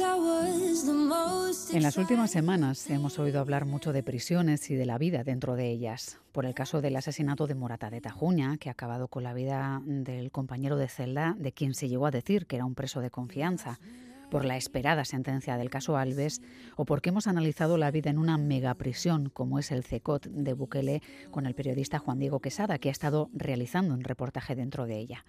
En 0.00 1.82
las 1.82 1.98
últimas 1.98 2.30
semanas 2.30 2.88
hemos 2.88 3.18
oído 3.18 3.40
hablar 3.40 3.66
mucho 3.66 3.92
de 3.92 4.02
prisiones 4.02 4.70
y 4.70 4.74
de 4.74 4.86
la 4.86 4.96
vida 4.96 5.22
dentro 5.22 5.54
de 5.54 5.70
ellas, 5.70 6.18
por 6.32 6.46
el 6.46 6.54
caso 6.54 6.80
del 6.80 6.96
asesinato 6.96 7.46
de 7.46 7.54
Morata 7.54 7.90
de 7.90 8.00
Tajuña, 8.00 8.56
que 8.56 8.70
ha 8.70 8.72
acabado 8.72 9.08
con 9.08 9.22
la 9.22 9.34
vida 9.34 9.82
del 9.84 10.30
compañero 10.30 10.78
de 10.78 10.88
celda 10.88 11.36
de 11.38 11.52
quien 11.52 11.74
se 11.74 11.90
llegó 11.90 12.06
a 12.06 12.10
decir 12.10 12.46
que 12.46 12.56
era 12.56 12.64
un 12.64 12.74
preso 12.74 13.00
de 13.00 13.10
confianza, 13.10 13.78
por 14.30 14.46
la 14.46 14.56
esperada 14.56 15.04
sentencia 15.04 15.58
del 15.58 15.68
caso 15.68 15.98
Alves 15.98 16.40
o 16.76 16.86
porque 16.86 17.10
hemos 17.10 17.26
analizado 17.26 17.76
la 17.76 17.90
vida 17.90 18.08
en 18.08 18.16
una 18.16 18.38
megaprisión 18.38 19.28
como 19.28 19.58
es 19.58 19.70
el 19.72 19.84
CECOT 19.84 20.24
de 20.26 20.54
Bukele 20.54 21.02
con 21.30 21.44
el 21.44 21.54
periodista 21.54 21.98
Juan 21.98 22.18
Diego 22.18 22.40
Quesada, 22.40 22.78
que 22.78 22.88
ha 22.88 22.92
estado 22.92 23.28
realizando 23.34 23.92
un 23.92 24.04
reportaje 24.04 24.56
dentro 24.56 24.86
de 24.86 24.98
ella. 24.98 25.26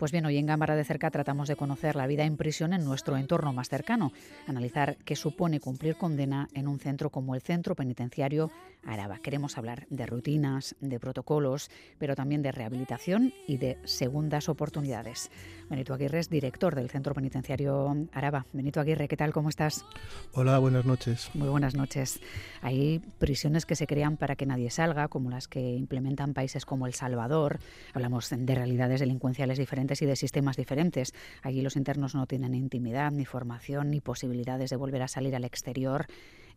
Pues 0.00 0.12
bien, 0.12 0.24
hoy 0.24 0.38
en 0.38 0.46
Gámara 0.46 0.76
de 0.76 0.84
Cerca 0.84 1.10
tratamos 1.10 1.46
de 1.46 1.56
conocer 1.56 1.94
la 1.94 2.06
vida 2.06 2.24
en 2.24 2.38
prisión 2.38 2.72
en 2.72 2.86
nuestro 2.86 3.18
entorno 3.18 3.52
más 3.52 3.68
cercano, 3.68 4.12
analizar 4.46 4.96
qué 5.04 5.14
supone 5.14 5.60
cumplir 5.60 5.96
condena 5.96 6.48
en 6.54 6.68
un 6.68 6.78
centro 6.78 7.10
como 7.10 7.34
el 7.34 7.42
Centro 7.42 7.74
Penitenciario 7.74 8.50
Araba. 8.82 9.18
Queremos 9.18 9.58
hablar 9.58 9.86
de 9.90 10.06
rutinas, 10.06 10.74
de 10.80 10.98
protocolos, 10.98 11.70
pero 11.98 12.16
también 12.16 12.40
de 12.40 12.50
rehabilitación 12.50 13.34
y 13.46 13.58
de 13.58 13.76
segundas 13.84 14.48
oportunidades. 14.48 15.30
Benito 15.68 15.92
Aguirre 15.92 16.20
es 16.20 16.30
director 16.30 16.74
del 16.74 16.88
Centro 16.88 17.12
Penitenciario 17.12 17.94
Araba. 18.14 18.46
Benito 18.54 18.80
Aguirre, 18.80 19.06
¿qué 19.06 19.18
tal? 19.18 19.34
¿Cómo 19.34 19.50
estás? 19.50 19.84
Hola, 20.32 20.58
buenas 20.58 20.86
noches. 20.86 21.30
Muy 21.34 21.50
buenas 21.50 21.74
noches. 21.74 22.20
Hay 22.62 23.00
prisiones 23.18 23.66
que 23.66 23.76
se 23.76 23.86
crean 23.86 24.16
para 24.16 24.34
que 24.34 24.46
nadie 24.46 24.70
salga, 24.70 25.08
como 25.08 25.28
las 25.28 25.46
que 25.46 25.60
implementan 25.74 26.32
países 26.32 26.64
como 26.64 26.86
El 26.86 26.94
Salvador. 26.94 27.58
Hablamos 27.92 28.30
de 28.30 28.54
realidades 28.54 29.00
delincuenciales 29.00 29.58
diferentes 29.58 29.89
y 30.02 30.06
de 30.06 30.16
sistemas 30.16 30.56
diferentes. 30.56 31.12
Allí 31.42 31.62
los 31.62 31.76
internos 31.76 32.14
no 32.14 32.26
tienen 32.26 32.54
intimidad, 32.54 33.10
ni 33.10 33.24
formación, 33.24 33.90
ni 33.90 34.00
posibilidades 34.00 34.70
de 34.70 34.76
volver 34.76 35.02
a 35.02 35.08
salir 35.08 35.34
al 35.34 35.44
exterior. 35.44 36.06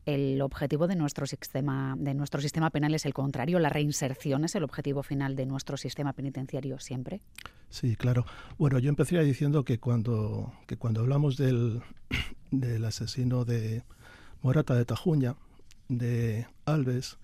El 0.05 0.41
objetivo 0.41 0.87
de 0.87 0.95
nuestro 0.95 1.25
sistema, 1.25 1.95
de 1.97 2.13
nuestro 2.13 2.41
sistema 2.41 2.69
penal 2.69 2.93
es 2.93 3.05
el 3.05 3.13
contrario, 3.13 3.59
la 3.59 3.69
reinserción 3.69 4.43
es 4.43 4.53
el 4.55 4.63
objetivo 4.63 5.01
final 5.01 5.35
de 5.35 5.45
nuestro 5.45 5.77
sistema 5.77 6.11
penitenciario 6.11 6.77
siempre. 6.79 7.21
Sí, 7.69 7.95
claro. 7.95 8.25
Bueno, 8.57 8.79
yo 8.79 8.89
empezaría 8.89 9.23
diciendo 9.23 9.63
que 9.63 9.79
cuando, 9.79 10.51
que 10.67 10.77
cuando 10.77 11.01
hablamos 11.01 11.37
del, 11.37 11.81
del 12.51 12.83
asesino 12.83 13.45
de 13.45 13.83
Morata 14.41 14.75
de 14.75 14.83
Tajuña, 14.83 15.37
de 15.87 16.47
Alves, 16.65 17.17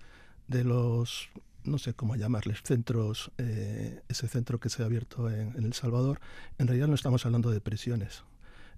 de 0.48 0.64
los 0.64 1.28
no 1.64 1.78
sé 1.78 1.94
cómo 1.94 2.16
llamarles, 2.16 2.62
centros, 2.62 3.30
eh, 3.38 4.02
ese 4.08 4.28
centro 4.28 4.58
que 4.60 4.68
se 4.68 4.82
ha 4.82 4.86
abierto 4.86 5.30
en, 5.30 5.54
El 5.56 5.72
Salvador, 5.72 6.20
en 6.58 6.66
realidad 6.66 6.88
no 6.88 6.94
estamos 6.94 7.24
hablando 7.26 7.50
de 7.50 7.60
prisiones. 7.60 8.24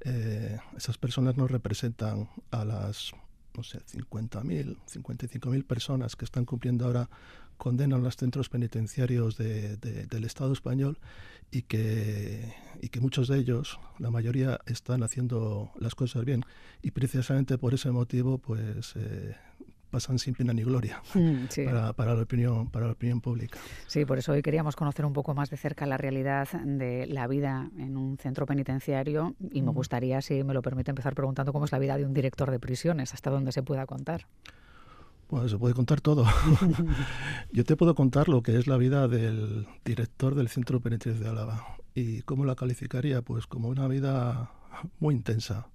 Eh, 0.00 0.58
esas 0.76 0.98
personas 0.98 1.36
no 1.36 1.46
representan 1.46 2.28
a 2.50 2.64
las, 2.64 3.12
no 3.56 3.62
sé, 3.62 3.80
50.000, 3.80 4.76
55.000 4.86 5.64
personas 5.64 6.16
que 6.16 6.24
están 6.24 6.44
cumpliendo 6.44 6.86
ahora 6.86 7.08
condena 7.56 7.96
en 7.96 8.02
los 8.02 8.16
centros 8.16 8.48
penitenciarios 8.48 9.36
del 9.36 10.24
Estado 10.24 10.52
español 10.52 10.98
y 11.52 11.62
que, 11.62 12.52
y 12.80 12.88
que 12.88 13.00
muchos 13.00 13.28
de 13.28 13.38
ellos, 13.38 13.78
la 14.00 14.10
mayoría, 14.10 14.58
están 14.66 15.04
haciendo 15.04 15.70
las 15.78 15.94
cosas 15.94 16.24
bien. 16.24 16.44
Y 16.82 16.90
precisamente 16.90 17.58
por 17.58 17.74
ese 17.74 17.92
motivo, 17.92 18.38
pues 18.38 18.94
eh, 18.96 19.36
pasan 19.92 20.18
sin 20.18 20.34
pena 20.34 20.52
ni 20.52 20.64
gloria 20.64 21.02
mm, 21.14 21.94
para, 21.94 22.14
la 22.14 22.22
opinión, 22.22 22.68
para 22.70 22.86
la 22.86 22.92
opinión 22.92 23.20
pública. 23.20 23.58
Sí, 23.86 24.04
por 24.04 24.18
eso 24.18 24.32
hoy 24.32 24.42
queríamos 24.42 24.74
conocer 24.74 25.04
un 25.04 25.12
poco 25.12 25.34
más 25.34 25.50
de 25.50 25.56
cerca 25.56 25.86
la 25.86 25.98
realidad 25.98 26.48
de 26.64 27.06
la 27.06 27.28
vida 27.28 27.70
en 27.78 27.96
un 27.96 28.18
centro 28.18 28.46
penitenciario 28.46 29.36
y 29.52 29.62
me 29.62 29.70
gustaría, 29.70 30.20
si 30.22 30.42
me 30.42 30.54
lo 30.54 30.62
permite, 30.62 30.90
empezar 30.90 31.14
preguntando 31.14 31.52
cómo 31.52 31.66
es 31.66 31.72
la 31.72 31.78
vida 31.78 31.96
de 31.96 32.04
un 32.04 32.14
director 32.14 32.50
de 32.50 32.58
prisiones, 32.58 33.14
hasta 33.14 33.30
dónde 33.30 33.52
se 33.52 33.62
pueda 33.62 33.86
contar. 33.86 34.26
Bueno, 35.28 35.48
se 35.48 35.58
puede 35.58 35.74
contar 35.74 36.00
todo. 36.00 36.26
Yo 37.52 37.64
te 37.64 37.76
puedo 37.76 37.94
contar 37.94 38.28
lo 38.28 38.42
que 38.42 38.58
es 38.58 38.66
la 38.66 38.76
vida 38.78 39.08
del 39.08 39.66
director 39.84 40.34
del 40.34 40.48
Centro 40.48 40.80
Penitenciario 40.80 41.22
de 41.22 41.30
Álava. 41.30 41.76
¿Y 41.94 42.22
cómo 42.22 42.44
la 42.44 42.54
calificaría? 42.54 43.22
Pues 43.22 43.46
como 43.46 43.68
una 43.68 43.86
vida 43.88 44.50
muy 45.00 45.14
intensa, 45.14 45.68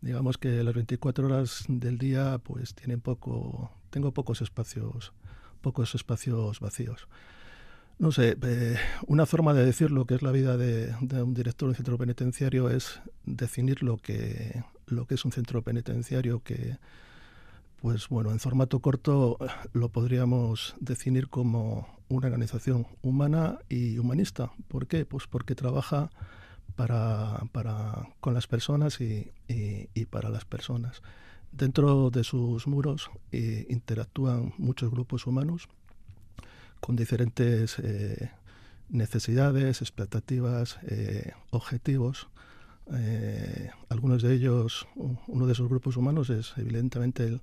digamos 0.00 0.38
que 0.38 0.62
las 0.62 0.74
24 0.74 1.26
horas 1.26 1.64
del 1.68 1.98
día 1.98 2.38
pues 2.42 2.74
tienen 2.74 3.00
poco 3.00 3.70
tengo 3.90 4.12
pocos 4.12 4.42
espacios 4.42 5.12
pocos 5.60 5.94
espacios 5.94 6.60
vacíos 6.60 7.08
no 7.98 8.12
sé 8.12 8.36
eh, 8.42 8.76
una 9.06 9.26
forma 9.26 9.54
de 9.54 9.64
decir 9.64 9.90
lo 9.90 10.04
que 10.04 10.14
es 10.14 10.22
la 10.22 10.32
vida 10.32 10.56
de, 10.56 10.94
un 11.00 11.34
director 11.34 11.68
de 11.68 11.70
un 11.70 11.76
centro 11.76 11.98
penitenciario 11.98 12.68
es 12.68 13.00
definir 13.24 13.82
lo 13.82 13.96
que 13.96 14.62
lo 14.86 15.06
que 15.06 15.14
es 15.14 15.24
un 15.24 15.32
centro 15.32 15.62
penitenciario 15.62 16.42
que 16.42 16.76
pues 17.80 18.08
bueno 18.08 18.30
en 18.30 18.38
formato 18.38 18.80
corto 18.80 19.38
lo 19.72 19.88
podríamos 19.88 20.76
definir 20.78 21.28
como 21.28 21.88
una 22.08 22.26
organización 22.26 22.86
humana 23.02 23.58
y 23.68 23.98
humanista 23.98 24.52
¿por 24.68 24.86
qué? 24.86 25.04
pues 25.06 25.26
porque 25.26 25.54
trabaja 25.54 26.10
para, 26.76 27.40
para, 27.52 28.08
con 28.20 28.34
las 28.34 28.46
personas 28.46 29.00
y, 29.00 29.32
y, 29.48 30.04
para 30.06 30.28
las 30.28 30.44
personas. 30.44 31.02
Dentro 31.50 32.10
de 32.10 32.22
sus 32.22 32.66
muros 32.66 33.10
eh, 33.32 33.66
interactúan 33.70 34.52
muchos 34.58 34.90
grupos 34.90 35.26
humanos 35.26 35.68
con 36.80 36.94
diferentes 36.94 37.78
eh, 37.78 38.30
necesidades, 38.90 39.80
expectativas, 39.80 40.78
eh, 40.86 41.32
objetivos. 41.50 42.28
algunos 43.88 44.22
de 44.22 44.34
ellos, 44.34 44.86
uno 45.26 45.46
de 45.46 45.52
esos 45.52 45.68
grupos 45.68 45.96
humanos 45.96 46.30
es 46.30 46.52
evidentemente 46.56 47.24
el, 47.24 47.40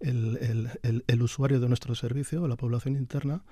el, 0.00 0.70
el, 0.82 1.04
el 1.06 1.22
usuario 1.22 1.60
de 1.60 1.68
nuestro 1.68 1.94
servicio, 1.94 2.48
la 2.48 2.56
población 2.56 2.96
interna, 2.96 3.42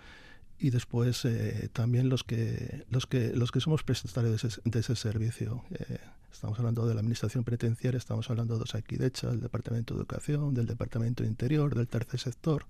y 0.59 0.71
después 0.71 1.25
eh, 1.25 1.69
también 1.73 2.09
los 2.09 2.25
que 2.25 2.85
los 2.91 3.07
que 3.07 3.33
los 3.35 3.51
que 3.53 3.61
somos 3.61 3.83
prestatarios 3.83 4.61
de 4.65 4.81
ese, 4.81 4.97
servicio. 4.97 5.65
Eh, 5.73 5.99
estamos 6.33 6.59
hablando 6.59 6.87
de 6.87 6.95
la 6.95 7.01
administración 7.01 7.45
penitenciaria 7.45 7.99
estamos 7.99 8.29
hablando 8.31 8.57
de 8.57 8.65
Osakidecha 8.65 9.29
del 9.29 9.41
departamento 9.41 9.95
de 9.95 10.01
educación 10.01 10.55
del 10.55 10.67
departamento 10.67 11.23
de 11.23 11.29
interior 11.29 11.75
del 11.75 11.89
tercer 11.89 12.21
sector. 12.21 12.67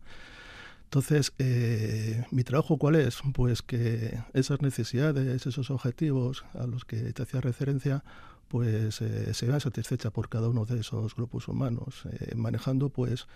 Entonces 0.84 1.32
eh, 1.38 2.24
mi 2.30 2.44
trabajo 2.44 2.78
cuál 2.78 2.96
es 2.96 3.20
pues 3.32 3.62
que 3.62 4.22
esas 4.32 4.60
necesidades 4.62 5.46
esos 5.46 5.70
objetivos 5.70 6.44
a 6.54 6.66
los 6.66 6.84
que 6.84 7.12
te 7.12 7.22
hacía 7.22 7.40
referencia 7.40 8.04
pues 8.48 8.96
se 8.96 9.46
vean 9.46 9.60
satisfechas 9.60 10.12
por 10.12 10.28
cada 10.28 10.48
uno 10.48 10.64
de 10.64 10.78
esos 10.78 11.16
grupos 11.16 11.48
humanos 11.48 12.04
manejando 12.36 12.90
pues 12.90 13.26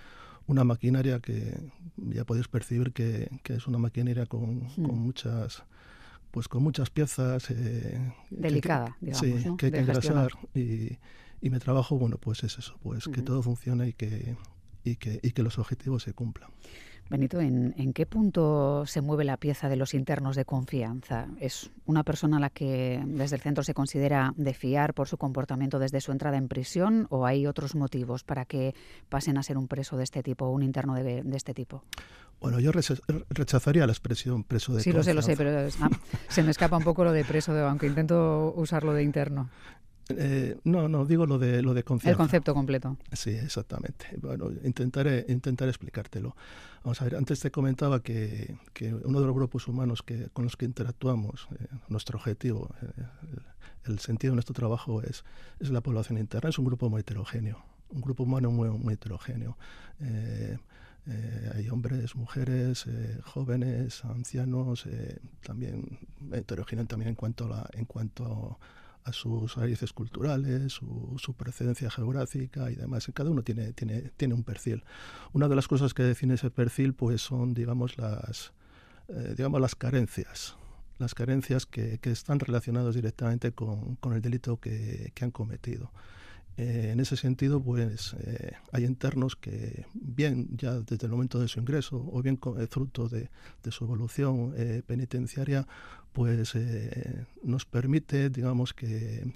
una 0.48 0.64
maquinaria 0.64 1.20
que 1.20 1.54
ya 1.96 2.24
podéis 2.24 2.48
percibir 2.48 2.92
que, 2.92 3.30
es 3.44 3.66
una 3.68 3.78
maquinaria 3.78 4.26
con, 4.26 4.64
hmm. 4.76 4.90
muchas 4.92 5.62
pues 6.32 6.48
con 6.48 6.62
muchas 6.62 6.90
piezas 6.90 7.50
eh, 7.50 8.12
delicada 8.30 8.96
digamos, 9.00 9.20
sí, 9.20 9.56
que 9.56 9.66
hay 9.66 9.72
que 9.72 9.78
engrasar 9.78 10.30
y, 10.54 10.98
y 11.40 11.50
mi 11.50 11.58
trabajo 11.58 11.96
bueno 11.96 12.18
pues 12.18 12.44
es 12.44 12.58
eso 12.58 12.76
pues 12.82 13.06
que 13.08 13.22
todo 13.22 13.42
funcione 13.42 13.88
y 13.88 13.92
que 13.92 14.36
y 14.84 14.96
que, 14.96 15.20
y 15.22 15.32
que 15.32 15.42
los 15.42 15.58
objetivos 15.58 16.02
se 16.02 16.12
cumplan. 16.12 16.50
Benito, 17.10 17.40
¿en, 17.40 17.74
¿en, 17.78 17.92
qué 17.94 18.04
punto 18.04 18.84
se 18.86 19.00
mueve 19.00 19.24
la 19.24 19.38
pieza 19.38 19.68
de 19.68 19.76
los 19.76 19.94
internos 19.94 20.36
de 20.36 20.44
confianza? 20.44 21.28
¿Es 21.40 21.70
una 21.86 22.04
persona 22.04 22.36
a 22.36 22.40
la 22.40 22.50
que 22.50 23.02
desde 23.06 23.36
el 23.36 23.42
centro 23.42 23.64
se 23.64 23.72
considera 23.72 24.34
de 24.36 24.52
fiar 24.52 24.92
por 24.92 25.08
su 25.08 25.16
comportamiento 25.16 25.78
desde 25.78 26.02
su 26.02 26.12
entrada 26.12 26.36
en 26.36 26.48
prisión 26.48 27.06
o 27.08 27.24
hay 27.24 27.46
otros 27.46 27.74
motivos 27.74 28.24
para 28.24 28.44
que 28.44 28.74
pasen 29.08 29.38
a 29.38 29.42
ser 29.42 29.56
un 29.56 29.68
preso 29.68 29.96
de 29.96 30.04
este 30.04 30.22
tipo, 30.22 30.48
un 30.48 30.62
interno 30.62 30.94
de, 30.94 31.22
de 31.22 31.36
este 31.36 31.54
tipo? 31.54 31.82
Bueno, 32.40 32.60
yo 32.60 32.70
rechazaría 33.30 33.86
la 33.86 33.92
expresión 33.92 34.44
preso 34.44 34.74
de 34.74 34.82
Sí, 34.82 34.92
lo 34.92 35.02
sé, 35.02 35.12
lo 35.12 35.22
sé, 35.22 35.36
pero 35.36 35.68
ah, 35.80 35.90
se 36.28 36.42
me 36.42 36.50
escapa 36.50 36.76
un 36.76 36.84
poco 36.84 37.04
lo 37.04 37.12
de 37.12 37.24
preso, 37.24 37.52
de, 37.52 37.62
aunque 37.62 37.86
intento 37.86 38.52
usarlo 38.54 38.92
de 38.92 39.02
interno. 39.02 39.50
Eh, 40.10 40.58
no, 40.64 40.88
no, 40.88 41.04
digo 41.04 41.26
lo 41.26 41.38
de 41.38 41.62
lo 41.62 41.74
de 41.74 41.82
confianza. 41.82 42.12
El 42.12 42.16
concepto 42.16 42.54
completo. 42.54 42.96
Sí, 43.12 43.30
exactamente. 43.30 44.06
Bueno, 44.20 44.50
intentaré, 44.64 45.26
intentaré 45.28 45.70
explicártelo. 45.70 46.34
Vamos 46.82 47.00
a 47.02 47.04
ver, 47.04 47.16
antes 47.16 47.40
te 47.40 47.50
comentaba 47.50 48.02
que, 48.02 48.56
que 48.72 48.94
uno 48.94 49.20
de 49.20 49.26
los 49.26 49.34
grupos 49.34 49.68
humanos 49.68 50.02
que, 50.02 50.28
con 50.32 50.44
los 50.44 50.56
que 50.56 50.64
interactuamos, 50.64 51.48
eh, 51.52 51.66
nuestro 51.88 52.18
objetivo, 52.18 52.74
eh, 52.80 53.02
el, 53.84 53.98
sentido 53.98 54.32
de 54.32 54.36
nuestro 54.36 54.54
trabajo 54.54 55.02
es, 55.02 55.24
es 55.60 55.70
la 55.70 55.82
población 55.82 56.18
interna. 56.18 56.48
Es 56.48 56.58
un 56.58 56.64
grupo 56.64 56.88
muy 56.88 57.00
heterogéneo, 57.00 57.62
un 57.90 58.00
grupo 58.00 58.22
humano 58.22 58.50
muy, 58.50 58.70
muy 58.70 58.94
heterogéneo. 58.94 59.58
hay 61.54 61.68
hombres, 61.70 62.14
mujeres, 62.16 62.86
jóvenes, 63.24 64.04
ancianos, 64.04 64.86
también 65.42 65.98
heterogéneo 66.32 66.86
también 66.86 67.10
en 67.10 67.14
cuanto 67.14 67.46
a 67.46 67.48
la, 67.48 67.70
en 67.72 67.86
cuanto 67.86 68.58
a 69.04 69.12
sus 69.12 69.56
raíces 69.56 69.92
culturales, 69.92 70.72
su, 70.72 71.16
su, 71.18 71.34
presencia 71.34 71.90
geográfica 71.90 72.70
y 72.70 72.74
demás. 72.74 73.10
Cada 73.14 73.30
uno 73.30 73.42
tiene, 73.42 73.72
tiene, 73.72 74.10
tiene 74.16 74.34
un 74.34 74.44
perfil. 74.44 74.84
Una 75.32 75.48
de 75.48 75.56
las 75.56 75.68
cosas 75.68 75.94
que 75.94 76.02
define 76.02 76.34
ese 76.34 76.50
perfil 76.50 76.94
pues 76.94 77.22
son, 77.22 77.54
digamos, 77.54 77.96
las, 77.98 78.52
eh, 79.08 79.34
digamos, 79.36 79.60
las 79.60 79.74
carencias. 79.74 80.56
Las 80.98 81.14
carencias 81.14 81.64
que, 81.64 81.98
que 81.98 82.10
están 82.10 82.40
relacionadas 82.40 82.94
directamente 82.94 83.52
con, 83.52 83.96
con 83.96 84.12
el 84.14 84.20
delito 84.20 84.58
que, 84.58 85.12
que, 85.14 85.24
han 85.24 85.30
cometido. 85.30 85.92
Eh, 86.58 86.90
en 86.92 87.00
ese 87.00 87.16
sentido, 87.16 87.62
pues 87.62 88.14
eh, 88.20 88.52
hay 88.72 88.84
internos 88.84 89.36
que, 89.36 89.86
bien 89.94 90.48
ya 90.56 90.74
desde 90.80 91.06
el 91.06 91.12
momento 91.12 91.38
de 91.38 91.48
su 91.48 91.60
ingreso 91.60 92.06
o 92.12 92.20
bien 92.20 92.36
con, 92.36 92.66
fruto 92.68 93.08
de, 93.08 93.30
su 93.70 93.84
evolución 93.84 94.54
penitenciaria, 94.86 95.66
pues 96.12 96.54
nos 97.42 97.64
permite, 97.64 98.28
digamos, 98.28 98.74
que, 98.74 99.32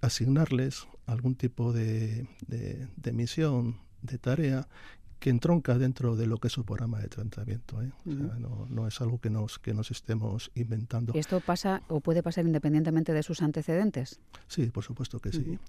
asignarles 0.00 0.86
algún 1.06 1.34
tipo 1.34 1.72
de 1.72 2.26
misión, 3.12 3.76
de 4.02 4.18
tarea 4.18 4.68
que 5.22 5.30
entronca 5.30 5.78
dentro 5.78 6.16
de 6.16 6.26
lo 6.26 6.38
que 6.38 6.48
es 6.48 6.52
su 6.52 6.64
programa 6.64 6.98
de 6.98 7.06
tratamiento. 7.06 7.80
¿eh? 7.80 7.92
no, 8.04 8.88
es 8.88 9.00
algo 9.00 9.20
que 9.20 9.30
nos, 9.30 9.60
que 9.60 9.72
nos 9.72 9.92
estemos 9.92 10.50
inventando. 10.56 11.12
¿Y 11.14 11.20
esto 11.20 11.38
pasa 11.38 11.80
o 11.86 12.00
puede 12.00 12.24
pasar 12.24 12.44
independientemente 12.44 13.12
de 13.12 13.22
sus 13.22 13.40
antecedentes? 13.40 14.18
Sí, 14.48 14.66
por 14.66 14.82
supuesto 14.82 15.20
que 15.20 15.30
sí. 15.30 15.60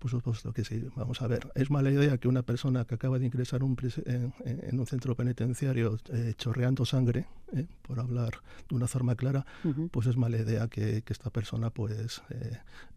Por 0.00 0.10
supuesto 0.10 0.52
que 0.52 0.64
sí. 0.64 0.88
Vamos 0.96 1.22
a 1.22 1.28
ver, 1.28 1.52
es 1.54 1.70
mala 1.70 1.92
idea 1.92 2.18
que 2.18 2.26
una 2.26 2.42
persona 2.42 2.84
que 2.84 2.96
acaba 2.96 3.20
de 3.20 3.26
ingresar 3.26 3.62
un 3.62 3.76
en, 4.04 4.80
un 4.80 4.86
centro 4.88 5.14
penitenciario 5.14 6.00
eh, 6.12 6.34
chorreando 6.36 6.84
sangre, 6.84 7.26
¿eh? 7.54 7.64
por 7.82 8.00
hablar 8.00 8.40
de 8.68 8.74
una 8.74 8.88
forma 8.88 9.14
clara, 9.14 9.46
pues 9.92 10.08
es 10.08 10.16
mala 10.16 10.38
idea 10.38 10.66
que, 10.66 11.04
esta 11.06 11.30
persona, 11.30 11.70
pues, 11.70 12.22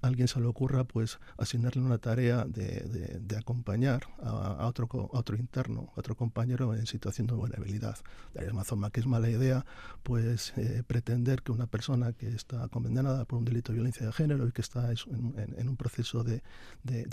alguien 0.02 0.28
se 0.28 0.40
le 0.40 0.48
ocurra, 0.48 0.84
pues, 0.86 1.20
asignarle 1.38 1.84
una 1.84 2.00
tarea 2.00 2.46
de, 2.46 3.20
de, 3.22 3.38
acompañar 3.38 4.08
a, 4.24 4.30
a, 4.30 4.68
otro, 4.68 4.90
a 5.14 5.20
otro 5.20 5.38
interno 5.38 5.92
otro 6.00 6.16
compañero 6.16 6.74
en 6.74 6.86
situación 6.88 7.28
de 7.28 7.34
vulnerabilidad. 7.34 7.98
De 8.34 8.42
la 8.42 8.48
misma 8.48 8.63
forma 8.63 8.90
que 8.90 9.00
es 9.00 9.07
mala 9.07 9.30
idea 9.30 9.66
pues 10.04 10.54
eh, 10.57 10.84
pretender 10.86 11.42
que 11.42 11.51
una 11.51 11.68
persona 11.68 12.13
que 12.13 12.30
está 12.30 12.68
condenada 12.69 13.25
por 13.25 13.40
un 13.40 13.46
delito 13.46 13.72
de 13.72 13.78
violencia 13.78 14.06
de 14.06 14.12
género 14.13 14.48
y 14.48 14.51
que 14.51 14.62
está 14.62 14.92
en, 14.92 15.69
un 15.69 15.78
proceso 15.78 16.24
de, 16.24 16.42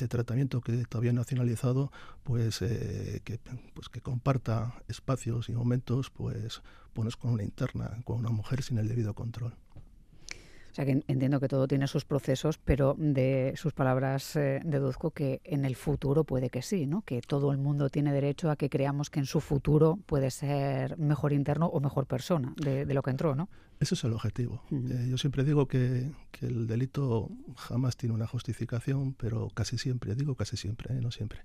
tratamiento 0.08 0.60
que 0.60 0.84
todavía 0.86 1.12
no 1.12 1.20
ha 1.20 1.24
finalizado, 1.24 1.90
pues, 2.22 2.62
eh, 2.62 3.20
que, 3.24 3.38
pues 3.74 3.88
que 3.88 4.00
comparta 4.00 4.74
espacios 4.88 5.48
y 5.48 5.52
momentos 5.52 6.10
pues, 6.10 6.62
pues 6.92 7.16
con 7.16 7.32
una 7.32 7.42
interna, 7.42 7.98
con 8.04 8.18
una 8.18 8.30
mujer 8.30 8.62
sin 8.62 8.78
el 8.78 8.88
debido 8.88 9.14
control. 9.14 9.54
O 10.76 10.82
sea 10.82 10.84
que 10.84 11.02
entiendo 11.08 11.40
que 11.40 11.48
todo 11.48 11.66
tiene 11.66 11.86
sus 11.86 12.04
procesos, 12.04 12.58
pero 12.58 12.94
de 12.98 13.54
sus 13.56 13.72
palabras 13.72 14.36
eh, 14.36 14.60
deduzco 14.62 15.10
que 15.10 15.40
en 15.44 15.64
el 15.64 15.74
futuro 15.74 16.24
puede 16.24 16.50
que 16.50 16.60
sí, 16.60 16.86
¿no? 16.86 17.00
Que 17.00 17.22
todo 17.22 17.50
el 17.50 17.56
mundo 17.56 17.88
tiene 17.88 18.12
derecho 18.12 18.50
a 18.50 18.56
que 18.56 18.68
creamos 18.68 19.08
que 19.08 19.18
en 19.18 19.24
su 19.24 19.40
futuro 19.40 19.98
puede 20.04 20.30
ser 20.30 20.98
mejor 20.98 21.32
interno 21.32 21.64
o 21.64 21.80
mejor 21.80 22.04
persona 22.04 22.52
de, 22.58 22.84
lo 22.92 23.00
que 23.00 23.10
entró, 23.10 23.34
¿no? 23.34 23.48
Ese 23.80 23.94
es 23.94 24.04
el 24.04 24.12
objetivo. 24.12 24.64
Eh, 24.70 25.06
yo 25.08 25.16
siempre 25.16 25.44
digo 25.44 25.66
que, 25.66 26.10
el 26.42 26.66
delito 26.66 27.30
jamás 27.56 27.96
tiene 27.96 28.14
una 28.14 28.26
justificación, 28.26 29.14
pero 29.14 29.48
casi 29.48 29.78
siempre, 29.78 30.14
digo 30.14 30.34
casi 30.34 30.58
siempre, 30.58 30.94
¿eh? 30.94 31.00
no 31.00 31.10
siempre, 31.10 31.40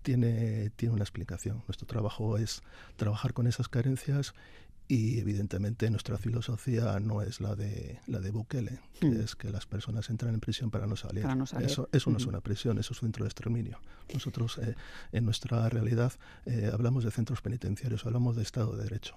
tiene, 0.00 0.70
tiene 0.70 0.94
una 0.94 1.04
explicación. 1.04 1.62
Nuestro 1.68 1.86
trabajo 1.86 2.38
es 2.38 2.62
trabajar 2.96 3.34
con 3.34 3.46
esas 3.46 3.68
carencias 3.68 4.32
y 4.90 5.20
evidentemente 5.20 5.88
nuestra 5.88 6.18
filosofía 6.18 6.98
no 6.98 7.22
es 7.22 7.40
la 7.40 7.54
de 7.54 8.00
la 8.08 8.18
de 8.18 8.32
Bukele, 8.32 8.80
que 8.98 9.06
hmm. 9.06 9.20
es 9.20 9.36
que 9.36 9.48
las 9.48 9.64
personas 9.64 10.10
entran 10.10 10.34
en 10.34 10.40
prisión 10.40 10.68
para 10.72 10.88
no 10.88 10.96
salir. 10.96 11.24
Eso, 11.60 11.88
eso 11.92 12.10
no 12.10 12.16
es 12.16 12.26
una 12.26 12.40
prisión, 12.40 12.76
eso 12.76 12.92
es 12.92 13.00
un 13.00 13.06
centro 13.06 13.24
de 13.24 13.28
exterminio. 13.28 13.78
Nosotros 14.12 14.58
eh, 14.58 14.74
en 15.12 15.24
nuestra 15.24 15.68
realidad 15.68 16.12
eh, 16.44 16.68
hablamos 16.72 17.04
de 17.04 17.12
centros 17.12 17.40
penitenciarios, 17.40 18.04
hablamos 18.04 18.34
de 18.34 18.42
Estado 18.42 18.76
de 18.76 18.82
Derecho. 18.82 19.14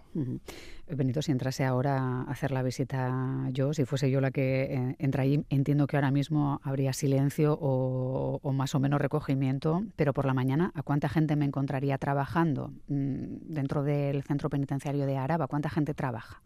Benito, 0.87 1.23
si 1.23 1.31
entrase 1.31 1.65
ahora 1.65 1.97
a 1.97 2.21
hacer 2.23 2.51
la 2.51 2.61
visita 2.61 3.49
yo, 3.51 3.73
si 3.73 3.85
fuese 3.85 4.11
yo 4.11 4.21
la 4.21 4.29
que 4.29 4.63
eh, 4.63 4.95
entra 4.99 5.23
ahí, 5.23 5.43
entiendo 5.49 5.87
que 5.87 5.97
ahora 5.97 6.11
mismo 6.11 6.61
habría 6.63 6.93
silencio 6.93 7.57
o, 7.59 8.39
o, 8.43 8.53
más 8.53 8.75
o 8.75 8.79
menos 8.79 9.01
recogimiento, 9.01 9.83
pero 9.95 10.13
por 10.13 10.25
la 10.25 10.35
mañana, 10.35 10.71
¿a 10.75 10.83
cuánta 10.83 11.09
gente 11.09 11.35
me 11.35 11.45
encontraría 11.45 11.97
trabajando 11.97 12.71
mm, 12.89 13.53
dentro 13.53 13.81
del 13.81 14.21
centro 14.21 14.51
penitenciario 14.51 15.07
de 15.07 15.17
Araba? 15.17 15.47
¿Cuánta 15.63 15.75
gente 15.75 15.94
trabaja? 15.94 16.42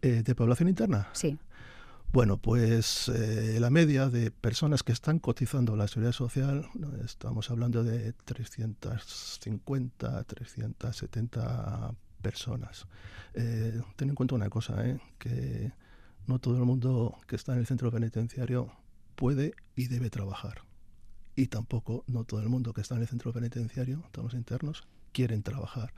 Eh, 0.00 0.22
¿De 0.22 0.34
población 0.36 0.68
interna? 0.68 1.08
Sí. 1.12 1.36
Bueno, 2.12 2.36
pues 2.36 3.08
eh, 3.08 3.58
la 3.58 3.68
media 3.68 4.08
de 4.08 4.30
personas 4.30 4.84
que 4.84 4.92
están 4.92 5.18
cotizando 5.18 5.74
la 5.74 5.88
seguridad 5.88 6.12
social, 6.12 6.68
estamos 7.04 7.50
hablando 7.50 7.82
de 7.82 8.12
350, 8.12 10.22
370 10.22 11.94
personas. 12.22 12.86
Eh, 13.34 13.82
ten 13.96 14.10
en 14.10 14.14
cuenta 14.14 14.36
una 14.36 14.48
cosa, 14.48 14.86
eh, 14.86 15.00
que 15.18 15.72
no 16.28 16.38
todo 16.38 16.56
el 16.56 16.64
mundo 16.64 17.18
que 17.26 17.34
está 17.34 17.54
en 17.54 17.58
el 17.58 17.66
centro 17.66 17.90
penitenciario 17.90 18.70
puede 19.16 19.52
y 19.74 19.88
debe 19.88 20.10
trabajar. 20.10 20.62
Y 21.34 21.48
tampoco 21.48 22.04
no 22.06 22.22
todo 22.22 22.40
el 22.40 22.48
mundo 22.48 22.72
que 22.72 22.82
está 22.82 22.94
en 22.94 23.00
el 23.00 23.08
centro 23.08 23.32
penitenciario, 23.32 24.04
todos 24.12 24.26
los 24.26 24.34
internos, 24.34 24.86
quieren 25.12 25.42
trabajar. 25.42 25.92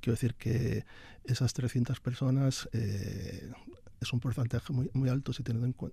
Quiero 0.00 0.14
decir 0.14 0.34
que 0.34 0.84
esas 1.24 1.52
300 1.52 2.00
personas 2.00 2.68
eh, 2.72 3.52
es 4.00 4.12
un 4.12 4.20
porcentaje 4.20 4.72
muy, 4.72 4.90
muy 4.94 5.08
alto 5.08 5.32
si, 5.32 5.44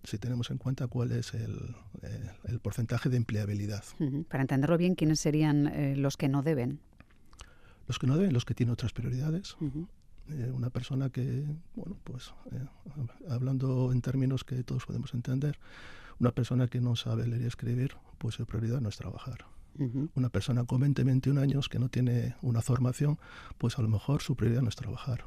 si 0.04 0.18
tenemos 0.18 0.50
en 0.50 0.58
cuenta 0.58 0.88
cuál 0.88 1.12
es 1.12 1.34
el, 1.34 1.76
eh, 2.02 2.32
el 2.46 2.60
porcentaje 2.60 3.10
de 3.10 3.18
empleabilidad. 3.18 3.84
Para 4.30 4.42
entenderlo 4.42 4.78
bien, 4.78 4.96
¿quiénes 4.96 5.20
serían 5.20 5.68
eh, 5.68 5.96
los 5.98 6.16
que 6.16 6.30
no 6.30 6.42
deben? 6.42 6.80
Los 7.88 8.00
que 8.00 8.08
no 8.08 8.18
deben, 8.18 8.34
los 8.34 8.46
que 8.46 8.54
tienen 8.54 8.74
otras 8.74 8.94
prioridades. 8.94 9.56
una 10.54 10.70
persona 10.70 11.10
que, 11.10 11.46
bueno, 11.76 11.98
pues 12.04 12.34
hablando 13.30 13.94
en 13.94 14.02
términos 14.02 14.44
que 14.44 14.62
todos 14.64 14.86
podemos 14.86 15.14
entender, 15.14 15.58
una 16.20 16.32
persona 16.32 16.68
que 16.68 16.82
no 16.82 16.96
sabe 16.96 17.28
leer 17.28 17.44
y 17.44 17.46
escribir, 17.46 17.96
pues 18.18 18.36
su 18.36 18.46
prioridad 18.46 18.82
no 18.82 18.90
es 18.90 18.98
trabajar. 18.98 19.46
Una 20.16 20.30
persona 20.30 20.66
con 20.66 20.82
20, 20.82 21.04
21 21.04 21.40
años 21.40 21.70
que 21.70 21.80
no 21.80 21.90
tiene 21.90 22.36
una 22.42 22.62
formación, 22.62 23.20
pues 23.58 23.78
a 23.78 23.82
lo 23.82 23.88
mejor 23.88 24.22
su 24.22 24.36
prioridad 24.36 24.62
no 24.62 24.70
es 24.70 24.76
trabajar, 24.76 25.26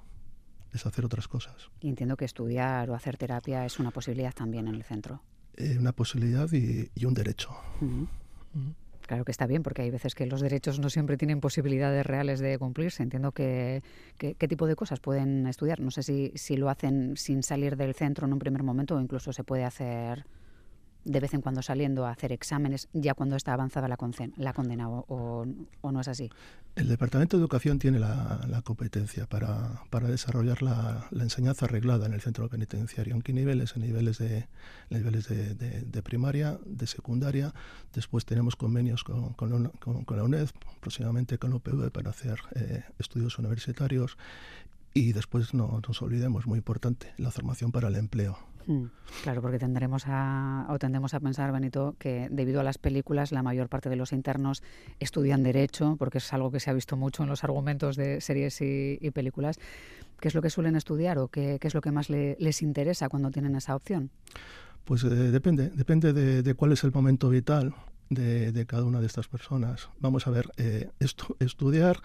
es 0.72 0.86
hacer 0.86 1.04
otras 1.04 1.28
cosas. 1.28 1.70
Y 1.80 1.88
entiendo 1.88 2.16
que 2.16 2.24
estudiar 2.24 2.90
o 2.90 2.94
hacer 2.94 3.16
terapia 3.16 3.64
es 3.64 3.78
una 3.78 3.90
posibilidad 3.90 4.34
también 4.34 4.68
en 4.68 4.74
el 4.74 4.82
centro. 4.82 5.22
Eh, 5.56 5.76
una 5.78 5.92
posibilidad 5.92 6.48
y, 6.52 7.04
un 7.04 7.14
derecho. 7.14 7.50
Claro 9.06 9.24
que 9.24 9.32
está 9.32 9.46
bien, 9.46 9.62
porque 9.62 9.82
hay 9.82 9.90
veces 9.90 10.14
que 10.14 10.26
los 10.26 10.40
derechos 10.40 10.78
no 10.78 10.88
siempre 10.88 11.16
tienen 11.16 11.40
posibilidades 11.40 12.06
reales 12.06 12.38
de 12.38 12.58
cumplirse. 12.58 13.02
Entiendo 13.02 13.32
que, 13.32 13.82
qué 14.18 14.48
tipo 14.48 14.66
de 14.66 14.76
cosas 14.76 15.00
pueden 15.00 15.46
estudiar. 15.46 15.80
No 15.80 15.90
sé 15.90 16.02
si, 16.02 16.32
si 16.36 16.56
lo 16.56 16.70
hacen 16.70 17.16
sin 17.16 17.42
salir 17.42 17.76
del 17.76 17.94
centro 17.94 18.26
en 18.26 18.32
un 18.32 18.38
primer 18.38 18.62
momento 18.62 18.96
o 18.96 19.00
incluso 19.00 19.32
se 19.32 19.42
puede 19.42 19.64
hacer 19.64 20.26
de 21.04 21.20
vez 21.20 21.34
en 21.34 21.40
cuando 21.40 21.62
saliendo 21.62 22.06
a 22.06 22.10
hacer 22.10 22.32
exámenes 22.32 22.88
ya 22.92 23.14
cuando 23.14 23.36
está 23.36 23.52
avanzada 23.52 23.88
la, 23.88 23.96
la 24.36 24.52
condena 24.52 24.88
o, 24.88 25.46
no 25.82 26.00
es 26.00 26.08
así? 26.08 26.30
El 26.76 26.88
Departamento 26.88 27.36
de 27.36 27.42
Educación 27.42 27.78
tiene 27.78 27.98
la, 27.98 28.62
competencia 28.64 29.26
para, 29.26 29.80
desarrollar 30.08 30.62
la, 30.62 31.08
enseñanza 31.12 31.66
arreglada 31.66 32.06
en 32.06 32.12
el 32.12 32.20
centro 32.20 32.48
penitenciario. 32.48 33.14
¿En 33.14 33.22
qué 33.22 33.32
niveles? 33.32 33.74
En 33.76 33.82
niveles 33.82 34.18
de, 34.18 34.46
niveles 34.88 35.28
de, 35.28 36.02
primaria, 36.02 36.58
de 36.64 36.86
secundaria. 36.86 37.52
Después 37.92 38.24
tenemos 38.24 38.56
convenios 38.56 39.04
con, 39.04 39.34
la 40.08 40.22
UNED, 40.22 40.48
próximamente 40.80 41.38
con 41.38 41.52
UPV 41.52 41.90
para 41.90 42.10
hacer 42.10 42.38
eh, 42.54 42.84
estudios 42.98 43.38
universitarios. 43.38 44.16
Y 44.92 45.12
después 45.12 45.54
no 45.54 45.80
nos 45.86 46.02
olvidemos, 46.02 46.46
muy 46.46 46.58
importante, 46.58 47.12
la 47.16 47.30
formación 47.30 47.70
para 47.70 47.88
el 47.88 47.96
empleo 47.96 48.49
claro, 49.22 49.42
porque 49.42 49.58
tendremos 49.58 50.04
a, 50.06 50.66
o 50.68 50.78
tendemos 50.78 51.14
a 51.14 51.20
pensar, 51.20 51.52
Benito, 51.52 51.96
que 51.98 52.28
debido 52.30 52.60
a 52.60 52.64
las 52.64 52.78
películas 52.78 53.32
la 53.32 53.42
mayor 53.42 53.68
parte 53.68 53.88
de 53.88 53.96
los 53.96 54.12
internos 54.12 54.62
estudian 54.98 55.42
derecho, 55.42 55.96
porque 55.98 56.18
es 56.18 56.32
algo 56.32 56.50
que 56.50 56.60
se 56.60 56.70
ha 56.70 56.72
visto 56.72 56.96
mucho 56.96 57.22
en 57.22 57.28
los 57.28 57.44
argumentos 57.44 57.96
de 57.96 58.20
series 58.20 58.60
y, 58.60 59.10
películas. 59.10 59.58
¿Qué 60.20 60.28
es 60.28 60.34
lo 60.34 60.42
que 60.42 60.50
suelen 60.50 60.76
estudiar 60.76 61.18
o 61.18 61.28
qué, 61.28 61.58
es 61.60 61.74
lo 61.74 61.80
que 61.80 61.90
más 61.90 62.10
les 62.10 62.62
interesa 62.62 63.08
cuando 63.08 63.30
tienen 63.30 63.56
esa 63.56 63.74
opción? 63.74 64.10
Pues 64.84 65.04
eh, 65.04 65.08
depende, 65.08 65.70
depende 65.70 66.12
de, 66.12 66.54
cuál 66.54 66.72
es 66.72 66.84
el 66.84 66.92
momento 66.92 67.28
vital 67.28 67.74
de, 68.10 68.66
cada 68.66 68.84
una 68.84 69.00
de 69.00 69.06
estas 69.06 69.28
personas. 69.28 69.88
Vamos 70.00 70.26
a 70.26 70.30
ver, 70.30 70.50
eh, 70.56 70.90
estudiar 71.38 72.02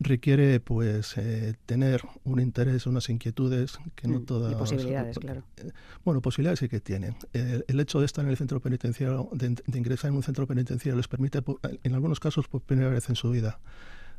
requiere 0.00 0.58
pues 0.58 1.16
eh, 1.18 1.54
tener 1.66 2.02
un 2.24 2.40
interés, 2.40 2.86
unas 2.86 3.08
inquietudes 3.08 3.78
que 3.94 4.08
no 4.08 4.20
mm, 4.20 4.24
todas... 4.24 4.52
Y 4.52 4.56
posibilidades, 4.56 5.18
claro. 5.18 5.44
Eh, 5.58 5.70
bueno, 6.04 6.20
posibilidades 6.20 6.58
sí 6.58 6.68
que 6.68 6.80
tienen. 6.80 7.16
el 7.32 7.78
hecho 7.78 8.00
de 8.00 8.06
estar 8.06 8.24
en 8.24 8.30
el 8.30 8.36
centro 8.36 8.60
penitenciario, 8.60 9.28
de, 9.32 9.54
ingresar 9.78 10.10
en 10.10 10.16
un 10.16 10.22
centro 10.22 10.46
penitenciario, 10.46 10.96
les 10.96 11.08
permite, 11.08 11.40
en 11.84 11.94
algunos 11.94 12.18
casos, 12.18 12.48
por 12.48 12.62
primera 12.62 12.88
vez 12.88 13.08
en 13.10 13.16
su 13.16 13.30
vida, 13.30 13.60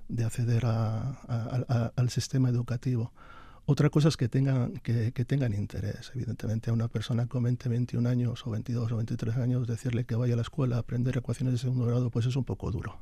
de 0.07 0.23
acceder 0.23 0.63
al 0.65 2.09
sistema 2.09 2.49
educativo. 2.49 3.11
Otra 3.65 3.89
cosa 3.89 4.09
es 4.09 4.17
que 4.17 4.27
tengan, 4.27 4.73
que, 4.79 5.11
tengan 5.25 5.53
interés. 5.53 6.11
Evidentemente, 6.13 6.69
a 6.69 6.73
una 6.73 6.89
persona 6.89 7.27
con 7.27 7.43
20, 7.43 7.69
21 7.69 8.09
años 8.09 8.45
o 8.45 8.51
22 8.51 8.91
o 8.91 8.97
23 8.97 9.37
años, 9.37 9.67
decirle 9.67 10.03
que 10.05 10.15
vaya 10.15 10.33
a 10.33 10.37
la 10.37 10.41
escuela 10.41 10.75
a 10.75 10.79
aprender 10.79 11.17
ecuaciones 11.17 11.53
de 11.53 11.57
segundo 11.59 11.85
grado, 11.85 12.09
pues 12.09 12.25
es 12.25 12.35
un 12.35 12.43
poco 12.43 12.71
duro. 12.71 12.99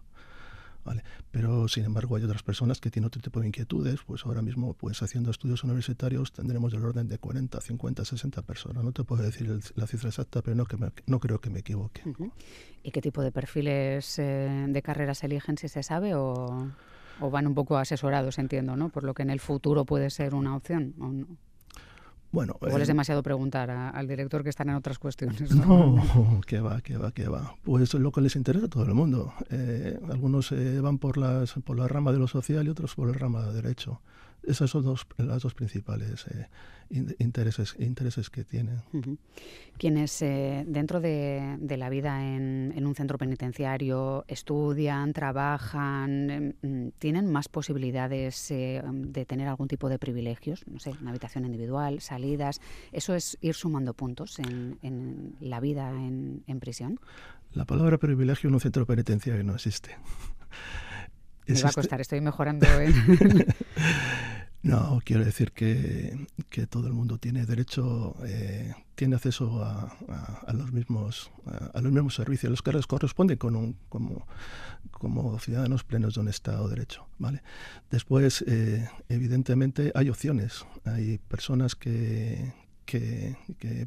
¿vale? 0.84 1.04
Pero, 1.32 1.68
sin 1.68 1.86
embargo, 1.86 2.16
hay 2.16 2.24
otras 2.24 2.44
personas 2.44 2.80
que 2.80 2.92
tienen 2.92 3.08
otro 3.08 3.22
tipo 3.22 3.40
de 3.40 3.48
inquietudes, 3.48 4.02
pues 4.06 4.24
ahora 4.26 4.44
mismo, 4.44 4.74
pues 4.76 5.02
haciendo 5.02 5.32
estudios 5.32 5.64
universitarios 5.64 6.32
tendremos 6.32 6.72
del 6.72 6.86
orden 6.86 7.08
de 7.08 7.18
40, 7.18 7.60
50, 7.60 8.06
60 8.06 8.42
personas. 8.44 8.84
No 8.84 8.92
te 8.92 9.04
puedo 9.04 9.24
decir 9.24 9.60
la 9.76 9.88
cifra 9.88 10.10
exacta, 10.10 10.44
pero 10.44 10.56
no, 10.56 10.66
que 10.66 10.78
no 11.08 11.20
creo 11.20 11.42
que 11.42 11.50
me 11.50 11.60
equivoque. 11.60 12.04
¿Y 12.84 12.92
qué 12.92 13.02
tipo 13.02 13.24
de 13.24 13.32
perfiles 13.32 14.20
eh, 14.20 14.66
de 14.68 14.82
carreras 14.82 15.24
eligen, 15.24 15.58
si 15.58 15.68
se 15.68 15.82
sabe, 15.82 16.14
o, 16.14 16.72
o, 17.22 17.30
van 17.30 17.48
un 17.48 17.54
poco 17.54 17.78
asesorados, 17.78 18.40
entiendo, 18.40 18.76
¿no? 18.76 18.90
Por 18.90 19.04
lo 19.04 19.14
que 19.14 19.24
en 19.24 19.30
el 19.30 19.40
futuro 19.40 19.86
puede 19.86 20.10
ser 20.10 20.36
una 20.36 20.56
opción, 20.56 20.94
¿o 21.00 21.08
no? 21.08 21.28
Bueno, 22.32 22.56
Igual 22.62 22.82
es 22.82 22.88
eh, 22.88 22.92
demasiado 22.92 23.24
preguntar 23.24 23.70
al 23.70 24.08
director 24.08 24.42
que 24.42 24.50
están 24.50 24.70
en 24.70 24.76
otras 24.76 25.00
cuestiones. 25.00 25.54
No, 25.54 26.42
que 26.48 26.62
va, 26.62 26.80
que 26.82 26.96
va, 26.96 27.12
que 27.12 27.28
va. 27.28 27.56
Pues 27.64 27.94
lo 27.94 28.12
que 28.14 28.22
les 28.22 28.38
interesa 28.38 28.68
a 28.68 28.70
todo 28.70 28.86
el 28.86 28.94
mundo. 28.94 29.34
Eh, 29.50 30.00
algunos 30.10 30.54
eh, 30.54 30.80
van 30.80 30.98
por, 30.98 31.18
las, 31.18 31.54
por 31.66 31.78
la 31.78 31.90
rama 31.90 32.14
de 32.14 32.20
lo 32.20 32.28
social 32.28 32.66
y 32.66 32.70
otros 32.70 32.96
por 32.96 33.08
la 33.08 33.14
rama 33.14 33.46
de 33.48 33.54
derecho. 33.54 34.02
Esas 34.44 34.72
son 34.72 34.84
dos, 34.84 35.06
las 35.18 35.44
dos 35.44 35.54
principales 35.54 36.26
eh, 36.28 36.48
intereses, 37.20 37.76
intereses 37.78 38.30
que 38.30 38.44
tienen. 38.44 38.82
Quienes 39.78 40.22
eh, 40.24 40.64
dentro 40.68 41.00
de, 41.00 41.58
la 41.78 41.90
vida 41.90 42.36
en, 42.36 42.86
un 42.86 42.96
centro 42.96 43.18
penitenciario 43.20 44.26
estudian, 44.28 45.14
trabajan, 45.14 46.30
em, 46.30 46.54
mm, 46.62 46.90
tienen 46.98 47.32
más 47.32 47.50
posibilidades 47.50 48.50
eh, 48.52 48.82
de 48.84 49.26
tener 49.26 49.48
algún 49.48 49.68
tipo 49.68 49.90
de 49.90 50.00
privilegios, 50.00 50.68
no 50.68 50.80
sé, 50.80 50.92
una 51.02 51.12
habitación 51.12 51.46
individual, 51.46 52.02
salidas. 52.02 52.62
¿Eso 52.92 53.14
es 53.14 53.38
ir 53.42 53.54
sumando 53.54 53.94
puntos 53.94 54.40
en, 54.40 54.80
en 54.82 55.36
la 55.40 55.60
vida 55.60 55.92
en, 55.92 56.44
en 56.48 56.60
prisión? 56.60 57.00
La 57.54 57.66
palabra 57.66 58.00
privilegio 58.00 58.48
en 58.48 58.56
un 58.56 58.60
centro 58.60 58.88
penitenciario 58.88 59.44
no 59.44 59.54
existe. 59.54 59.98
Me 61.48 61.62
va 61.62 61.70
a 61.70 61.74
costar, 61.74 62.02
estoy 62.02 62.22
mejorando. 62.22 62.66
no, 64.64 65.02
quiero 65.04 65.26
decir 65.26 65.52
que, 65.52 66.28
que, 66.50 66.68
todo 66.68 66.88
el 66.88 66.94
mundo 66.94 67.18
tiene 67.18 67.46
derecho, 67.48 68.16
eh, 68.24 68.74
tiene 68.94 69.16
acceso 69.16 69.64
a, 69.64 69.98
a, 70.46 70.54
los 70.54 70.72
mismos, 70.72 71.32
a, 71.74 71.82
los 71.82 71.92
mismos 71.92 72.14
servicios, 72.14 72.52
los 72.52 72.62
que 72.62 72.72
les 72.72 72.86
corresponden 72.86 73.38
con 73.38 73.56
un, 73.56 73.76
como, 73.90 74.28
como 74.92 75.40
ciudadanos 75.40 75.84
plenos 75.84 76.14
de 76.14 76.22
un 76.22 76.28
Estado 76.28 76.68
de 76.68 76.76
Derecho. 76.76 77.08
¿vale? 77.18 77.42
Después, 77.90 78.44
eh, 78.48 78.88
evidentemente, 79.10 79.92
hay 79.96 80.10
opciones. 80.10 80.66
Hay 80.86 81.18
personas 81.18 81.76
que, 81.76 82.54
que, 82.86 83.36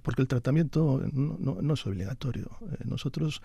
porque 0.03 0.23
el 0.23 0.29
tratamiento 0.29 1.03
no, 1.13 1.59
no, 1.61 1.75
es 1.75 1.87
obligatorio. 1.87 2.51
Eh, 2.63 2.85
nosotros 2.85 3.43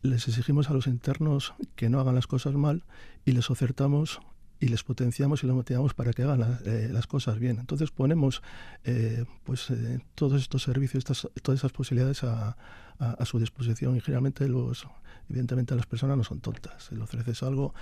les 0.00 0.26
exigimos 0.26 0.70
a 0.70 0.72
los 0.72 0.86
internos 0.86 1.52
que 1.76 1.90
no 1.90 2.00
hagan 2.00 2.14
las 2.14 2.26
cosas 2.26 2.54
mal 2.54 2.84
y 3.26 3.32
les 3.32 3.50
ofertamos 3.50 4.20
y 4.62 4.68
les 4.68 4.84
potenciamos 4.84 5.42
y 5.42 5.46
les 5.46 5.56
motivamos 5.56 5.92
para 5.92 6.12
que 6.12 6.22
hagan 6.22 6.60
eh, 6.64 6.88
las 6.90 7.08
cosas 7.08 7.38
bien. 7.38 7.58
Entonces 7.58 7.90
ponemos 7.90 8.42
eh, 8.84 9.24
pues 9.42 9.72
todos 10.14 10.40
estos 10.40 10.62
servicios, 10.62 11.04
todas 11.04 11.60
esas 11.60 11.72
posibilidades 11.72 12.22
a, 12.22 12.56
a, 12.98 13.24
su 13.24 13.38
disposición 13.38 13.96
y 13.96 14.00
generalmente 14.00 14.48
los 14.48 14.86
evidentemente 15.28 15.74
las 15.74 15.86
personas 15.86 16.16
no 16.16 16.24
son 16.24 16.40
tontas. 16.40 16.84
Si 16.84 16.94
le 16.94 17.02
ofreces 17.02 17.42
algo, 17.42 17.74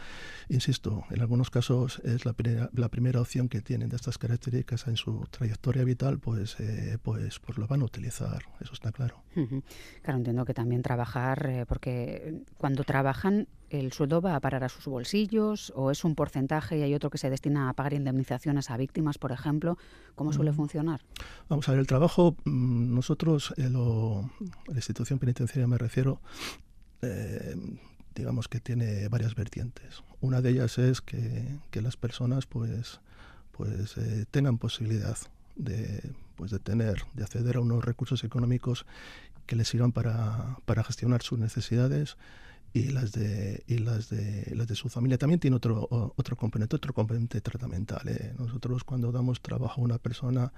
insisto, 0.48 1.04
en 1.10 1.20
algunos 1.20 1.50
casos 1.50 2.00
es 2.04 2.24
la 2.24 2.32
primera, 2.32 2.70
la 2.72 2.88
primera 2.88 3.20
opción 3.20 3.48
que 3.48 3.60
tienen 3.60 3.88
de 3.88 3.96
estas 3.96 4.18
características 4.18 4.86
en 4.86 4.96
su 4.96 5.26
trayectoria 5.30 5.84
vital, 5.84 6.18
pues, 6.18 6.58
eh, 6.60 6.98
pues, 7.02 7.40
pues 7.40 7.58
lo 7.58 7.66
van 7.66 7.82
a 7.82 7.84
utilizar, 7.84 8.42
eso 8.60 8.72
está 8.72 8.92
claro. 8.92 9.22
Claro, 10.02 10.18
entiendo 10.18 10.44
que 10.44 10.54
también 10.54 10.82
trabajar, 10.82 11.46
eh, 11.46 11.66
porque 11.66 12.42
cuando 12.56 12.84
trabajan 12.84 13.48
el 13.70 13.92
sueldo 13.92 14.20
va 14.20 14.34
a 14.34 14.40
parar 14.40 14.64
a 14.64 14.68
sus 14.68 14.84
bolsillos 14.86 15.72
o 15.76 15.90
es 15.90 16.04
un 16.04 16.14
porcentaje 16.14 16.78
y 16.78 16.82
hay 16.82 16.94
otro 16.94 17.08
que 17.08 17.18
se 17.18 17.30
destina 17.30 17.68
a 17.68 17.72
pagar 17.72 17.94
indemnizaciones 17.94 18.70
a 18.70 18.76
víctimas, 18.76 19.16
por 19.16 19.32
ejemplo. 19.32 19.78
¿Cómo 20.16 20.32
suele 20.32 20.52
funcionar? 20.52 21.00
Vamos 21.48 21.68
a 21.68 21.72
ver, 21.72 21.80
el 21.80 21.86
trabajo, 21.86 22.36
mm, 22.44 22.94
nosotros, 22.94 23.54
eh, 23.56 23.70
lo, 23.70 24.28
la 24.66 24.74
institución 24.74 25.18
penitenciaria 25.18 25.66
me 25.68 25.78
refiero, 25.78 26.20
eh, 27.02 27.56
digamos 28.14 28.48
que 28.48 28.60
tiene 28.60 29.08
varias 29.08 29.36
vertientes. 29.36 30.02
Una 30.20 30.42
de 30.42 30.50
ellas 30.50 30.78
es 30.78 31.00
que, 31.00 31.58
que 31.70 31.80
las 31.80 31.96
personas 31.96 32.46
pues, 32.46 33.00
pues 33.52 33.96
eh, 33.96 34.26
tengan 34.30 34.58
posibilidad 34.58 35.16
de, 35.54 36.12
pues 36.34 36.50
de 36.50 36.58
tener, 36.58 37.04
de 37.14 37.22
acceder 37.22 37.56
a 37.56 37.60
unos 37.60 37.84
recursos 37.84 38.24
económicos 38.24 38.84
que 39.46 39.56
les 39.56 39.68
sirvan 39.68 39.92
para, 39.92 40.58
para 40.64 40.82
gestionar 40.82 41.22
sus 41.22 41.38
necesidades 41.38 42.16
y 42.72 42.90
las 42.90 43.12
de 43.12 43.64
y 43.66 43.78
las 43.78 44.08
de 44.10 44.52
las 44.54 44.66
de 44.66 44.74
su 44.74 44.88
familia 44.88 45.18
también 45.18 45.40
tiene 45.40 45.56
otro 45.56 45.88
otro 46.16 46.36
componente 46.36 46.76
otro 46.76 46.92
componente 46.92 47.40
tratamental 47.40 48.08
¿eh? 48.08 48.34
nosotros 48.38 48.84
cuando 48.84 49.10
damos 49.10 49.40
trabajo 49.40 49.80
a 49.80 49.84
una 49.84 49.98
persona 49.98 50.52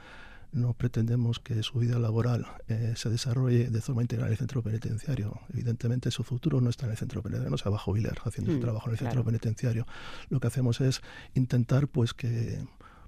no 0.52 0.74
pretendemos 0.74 1.40
que 1.40 1.62
su 1.62 1.78
vida 1.78 1.98
laboral 1.98 2.46
eh, 2.68 2.92
se 2.94 3.08
desarrolle 3.08 3.70
de 3.70 3.80
forma 3.80 4.02
integral 4.02 4.28
en 4.28 4.32
el 4.32 4.38
centro 4.38 4.62
penitenciario. 4.62 5.40
Evidentemente 5.52 6.10
su 6.10 6.24
futuro 6.24 6.60
no 6.60 6.68
está 6.68 6.84
en 6.84 6.92
el 6.92 6.98
centro 6.98 7.22
penitenciario, 7.22 7.50
no 7.50 7.56
se 7.56 7.70
va 7.70 7.76
a 7.76 7.80
jubilar 7.80 8.18
haciendo 8.22 8.52
su 8.52 8.58
mm, 8.58 8.60
trabajo 8.60 8.88
en 8.88 8.92
el 8.92 8.98
centro 8.98 9.24
penitenciario. 9.24 9.86
Lo 10.28 10.40
que 10.40 10.48
hacemos 10.48 10.82
es 10.82 11.00
intentar 11.34 11.88
pues 11.88 12.12
que 12.12 12.62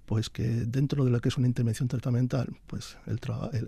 pues 0.06 0.30
que 0.30 0.44
dentro 0.44 1.04
de 1.04 1.10
lo 1.10 1.20
que 1.20 1.28
es 1.28 1.36
una 1.36 1.46
intervención 1.46 1.88
tratamental, 1.88 2.56
pues 2.66 2.96
el, 3.06 3.18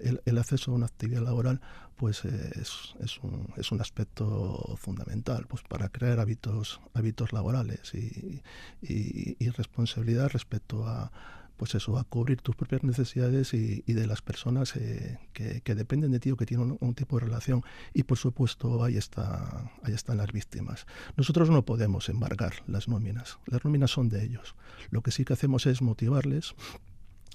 el, 0.03 0.21
el 0.25 0.39
acceso 0.39 0.71
a 0.71 0.75
una 0.75 0.87
actividad 0.87 1.23
laboral 1.23 1.61
pues 1.97 2.25
es, 2.27 2.95
es, 3.01 3.19
un, 3.23 3.49
es 3.57 3.73
un 3.73 3.81
aspecto 3.81 4.77
fundamental 4.79 5.47
pues 5.49 5.63
para 5.63 5.89
crear 5.89 6.21
hábitos 6.21 6.81
hábitos 6.93 7.33
laborales 7.33 7.95
y, 7.95 8.43
y 8.83 9.49
responsabilidad 9.51 10.29
respecto 10.31 10.87
a 10.87 11.11
pues 11.57 11.75
eso, 11.75 11.99
a 11.99 12.05
cubrir 12.05 12.41
tus 12.43 12.55
propias 12.55 12.83
necesidades 12.83 13.55
y, 13.55 13.83
de 13.83 14.07
las 14.07 14.23
personas 14.23 14.77
eh, 14.77 15.19
que, 15.33 15.75
dependen 15.75 16.13
de 16.13 16.21
ti 16.21 16.31
o 16.31 16.37
que 16.37 16.47
tienen 16.47 16.77
un, 16.81 16.95
tipo 16.95 17.19
de 17.19 17.27
relación. 17.27 17.65
Y 17.95 18.03
por 18.03 18.19
supuesto, 18.19 18.85
ahí, 18.85 18.97
está, 18.97 19.71
ahí 19.83 19.95
están 19.95 20.19
las 20.19 20.33
víctimas. 20.33 20.87
Nosotros 21.17 21.51
no 21.51 21.65
podemos 21.65 22.09
embargar 22.09 22.55
las 22.67 22.89
nóminas, 22.89 23.39
las 23.47 23.65
nóminas 23.65 23.91
son 23.91 24.09
de 24.09 24.25
ellos. 24.25 24.55
Lo 24.91 25.03
que 25.03 25.11
sí 25.11 25.25
que 25.25 25.33
hacemos 25.33 25.67
es 25.67 25.83
motivarles 25.83 26.55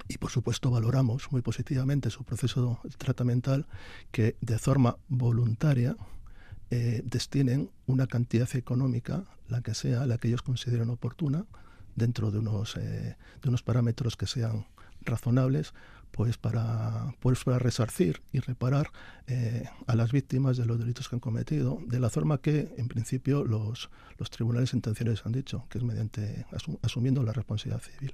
y 0.08 0.18
por 0.18 0.32
supuesto 0.32 0.72
valoramos 0.72 1.32
muy 1.32 1.42
positivamente 1.42 2.10
su 2.10 2.24
proceso 2.24 2.80
tratamental 2.98 3.68
que 4.12 4.36
de 4.42 4.58
forma 4.58 4.98
voluntaria 5.08 5.96
eh, 6.70 7.02
destinen 7.06 7.70
una 7.86 8.08
cantidad 8.08 8.48
económica, 8.56 9.26
la 9.48 9.62
que 9.62 9.74
sea, 9.74 10.06
la 10.06 10.18
que 10.18 10.30
ellos 10.30 10.42
consideren 10.42 10.90
oportuna, 10.90 11.46
dentro 11.96 12.32
de 12.32 12.40
unos, 12.40 12.78
eh, 12.78 13.18
de 13.42 13.50
unos 13.50 13.64
parámetros 13.64 14.18
que 14.18 14.28
sean 14.28 14.66
razonables 15.04 15.74
pues 16.12 16.38
para, 16.38 17.16
pues 17.20 17.44
para 17.44 17.58
resarcir 17.58 18.22
y 18.32 18.40
reparar 18.40 18.92
eh, 19.28 19.64
a 19.88 19.96
las 19.96 20.12
víctimas 20.12 20.58
de 20.58 20.66
los 20.66 20.78
delitos 20.78 21.08
que 21.08 21.16
han 21.16 21.20
cometido, 21.22 21.80
de 21.88 22.00
la 22.00 22.10
forma 22.10 22.40
que, 22.40 22.74
en 22.78 22.88
principio, 22.90 23.46
los, 23.46 23.90
los 24.18 24.30
tribunales 24.30 24.74
intencionales 24.74 25.26
han 25.26 25.32
dicho, 25.32 25.66
que 25.70 25.78
es 25.78 25.84
mediante 25.84 26.46
asumiendo 26.82 27.24
la 27.24 27.32
responsabilidad 27.32 27.82
civil. 27.82 28.14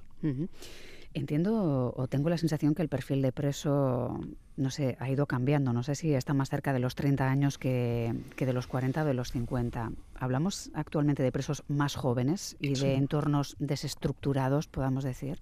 Entiendo 1.14 1.94
o 1.96 2.06
tengo 2.06 2.28
la 2.28 2.36
sensación 2.36 2.74
que 2.74 2.82
el 2.82 2.88
perfil 2.88 3.22
de 3.22 3.32
preso, 3.32 4.20
no 4.56 4.70
sé, 4.70 4.96
ha 5.00 5.10
ido 5.10 5.26
cambiando. 5.26 5.72
No 5.72 5.82
sé 5.82 5.94
si 5.94 6.12
está 6.14 6.34
más 6.34 6.50
cerca 6.50 6.72
de 6.72 6.78
los 6.80 6.94
30 6.94 7.28
años 7.28 7.58
que, 7.58 8.14
de 8.36 8.52
los 8.52 8.66
40 8.66 9.02
o 9.02 9.04
de 9.06 9.14
los 9.14 9.32
50. 9.32 9.92
Hablamos 10.14 10.70
actualmente 10.74 11.22
de 11.22 11.32
presos 11.32 11.64
más 11.68 11.94
jóvenes 11.94 12.56
y 12.60 12.74
de 12.74 12.94
entornos 12.94 13.56
desestructurados, 13.58 14.68
podamos 14.68 15.02
decir. 15.02 15.40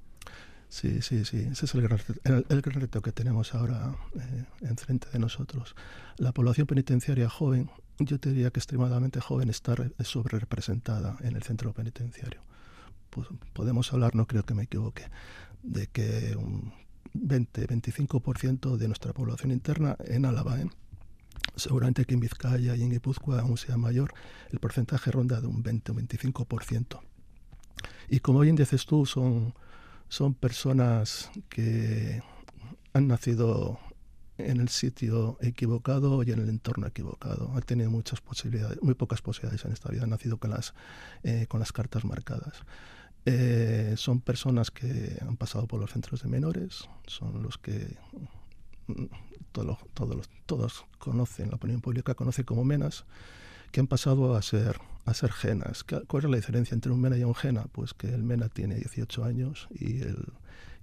Sí, 0.69 1.03
sí, 1.03 1.25
sí. 1.25 1.49
Ese 1.51 1.67
es 1.67 1.75
el 1.75 1.83
gran, 1.83 2.01
el, 2.25 2.63
gran 2.63 2.81
reto 2.81 3.01
que 3.01 3.13
tenemos 3.13 3.55
ahora 3.55 3.95
eh, 4.19 4.45
enfrente 4.63 5.09
de 5.11 5.19
nosotros. 5.19 5.75
La 6.17 6.33
población 6.33 6.67
penitenciaria 6.67 7.29
joven, 7.29 7.71
yo 7.99 8.19
te 8.19 8.31
diría 8.31 8.51
que 8.51 8.61
extremadamente 8.61 9.21
joven, 9.21 9.49
está 9.49 9.75
sobre 10.01 10.39
representada 10.39 11.17
en 11.21 11.37
el 11.37 11.43
centro 11.43 11.73
penitenciario. 11.73 12.41
Pues 13.11 13.29
podemos 13.53 13.93
hablar, 13.93 14.15
no 14.15 14.27
creo 14.27 14.43
que 14.43 14.55
me 14.55 14.65
equivoque, 14.65 15.05
de 15.67 15.89
que 15.89 16.37
un 16.37 16.73
20-25% 17.15 18.77
de 18.77 18.87
nuestra 18.87 19.13
población 19.13 19.51
interna 19.51 19.97
en 20.05 20.25
Álava, 20.25 20.61
¿eh? 20.61 20.69
seguramente 21.57 22.05
que 22.05 22.15
en 22.15 22.21
Vizcaya 22.21 22.77
y 22.77 22.83
en 22.83 22.91
Guipúzcoa 22.91 23.41
aún 23.41 23.57
sea 23.57 23.77
mayor, 23.77 24.15
el 24.51 24.61
porcentaje 24.61 25.11
ronda 25.11 25.41
de 25.41 25.47
un 25.47 25.63
20 25.63 25.93
o 25.93 25.95
25%. 25.95 27.01
Y 28.09 28.21
como 28.21 28.41
bien 28.41 28.57
dices 28.57 28.87
tú, 28.87 29.07
son, 29.07 29.55
son 30.09 30.35
personas 30.35 31.31
que 31.49 32.23
han 32.93 33.09
nacido 33.09 33.79
en 34.39 34.61
el 34.61 34.69
sitio 34.69 35.39
equivocado 35.41 36.23
y 36.23 36.31
en 36.31 36.41
el 36.41 36.49
entorno 36.49 36.87
equivocado. 36.87 37.51
Han 37.55 37.63
tenido 37.63 37.91
muchas 37.91 38.21
posibilidades, 38.21 38.83
muy 38.83 38.95
pocas 38.95 39.23
posibilidades 39.23 39.65
en 39.65 39.73
esta 39.73 39.91
vida. 39.91 40.05
Han 40.05 40.11
nacido 40.11 40.39
con 40.39 40.51
las, 40.51 40.75
eh, 41.23 41.47
con 41.49 41.61
las 41.61 41.73
cartas 41.73 42.05
marcadas. 42.05 42.63
Eh, 43.29 43.95
son 43.97 44.21
personas 44.21 44.71
que 44.71 45.19
han 45.21 45.37
pasado 45.37 45.67
por 45.67 45.81
los 45.81 45.91
centros 45.91 46.23
de 46.23 46.29
menores, 46.29 46.89
son 47.09 47.43
los 47.43 47.59
que 47.59 47.97
mm, 48.87 49.05
todos, 49.51 49.79
todos, 49.95 50.31
todos 50.47 50.85
conocen, 50.99 51.51
la 51.51 51.57
opinión 51.57 51.81
pública 51.81 52.15
conoce 52.15 52.45
como 52.45 52.65
menas, 52.65 53.05
que 53.73 53.81
han 53.81 53.89
pasado 53.89 54.37
a 54.37 54.43
ser, 54.43 54.79
a 55.05 55.13
ser 55.13 55.33
genas. 55.33 55.85
¿Cuál 55.85 56.25
es 56.25 56.31
la 56.31 56.37
diferencia 56.37 56.75
entre 56.75 56.93
un 56.93 57.01
MENA 57.01 57.19
y 57.19 57.25
un 57.25 57.35
GENA? 57.35 57.65
Pues 57.73 57.95
que 57.95 58.09
el 58.15 58.23
MENA 58.23 58.49
tiene 58.49 58.77
18 58.77 59.25
años 59.25 59.67
y 59.71 60.03
el, 60.03 60.33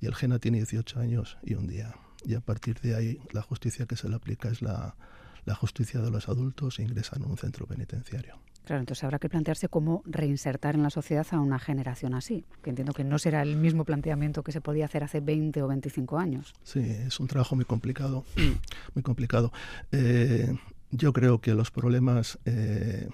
y 0.02 0.08
el 0.08 0.14
GENA 0.14 0.40
tiene 0.40 0.58
18 0.58 1.00
años 1.00 1.38
y 1.44 1.54
un 1.54 1.68
día. 1.68 1.96
Y 2.26 2.36
a 2.36 2.42
partir 2.42 2.80
de 2.82 2.96
ahí 2.96 3.22
la 3.32 3.42
justicia 3.42 3.86
que 3.86 3.96
se 3.96 4.10
le 4.10 4.16
aplica 4.16 4.50
es 4.50 4.62
la, 4.62 4.98
la 5.46 5.56
justicia 5.56 6.02
de 6.02 6.12
los 6.12 6.28
adultos 6.28 6.80
e 6.80 6.84
ingresan 6.84 7.24
en 7.24 7.32
un 7.32 7.38
centro 7.38 7.66
penitenciario. 7.68 8.38
Claro, 8.66 8.80
entonces 8.80 9.04
habrá 9.04 9.20
que 9.20 9.30
plantearse 9.30 9.68
cómo 9.68 10.04
reinsertar 10.06 10.76
en 10.76 10.84
la 10.84 10.90
sociedad 10.90 11.28
a 11.32 11.40
una 11.40 11.60
generación 11.60 12.14
así, 12.14 12.46
que 12.62 12.70
entiendo 12.70 12.94
que 12.94 13.04
no 13.04 13.20
será 13.20 13.42
el 13.42 13.58
mismo 13.58 13.84
planteamiento 13.84 14.42
que 14.44 14.54
se 14.54 14.62
podía 14.62 14.86
hacer 14.86 15.04
hace 15.04 15.20
20 15.20 15.62
o 15.62 15.68
25 15.68 16.18
años. 16.18 16.54
Sí, 16.64 16.80
es 16.80 17.20
un 17.20 17.28
trabajo 17.28 17.56
muy 17.56 17.66
complicado, 17.66 18.24
muy 18.96 19.04
complicado. 19.04 19.52
Eh, 19.92 20.56
yo 20.92 21.12
creo 21.12 21.42
que 21.42 21.56
los 21.56 21.72
problemas, 21.72 22.38
eh, 22.46 23.10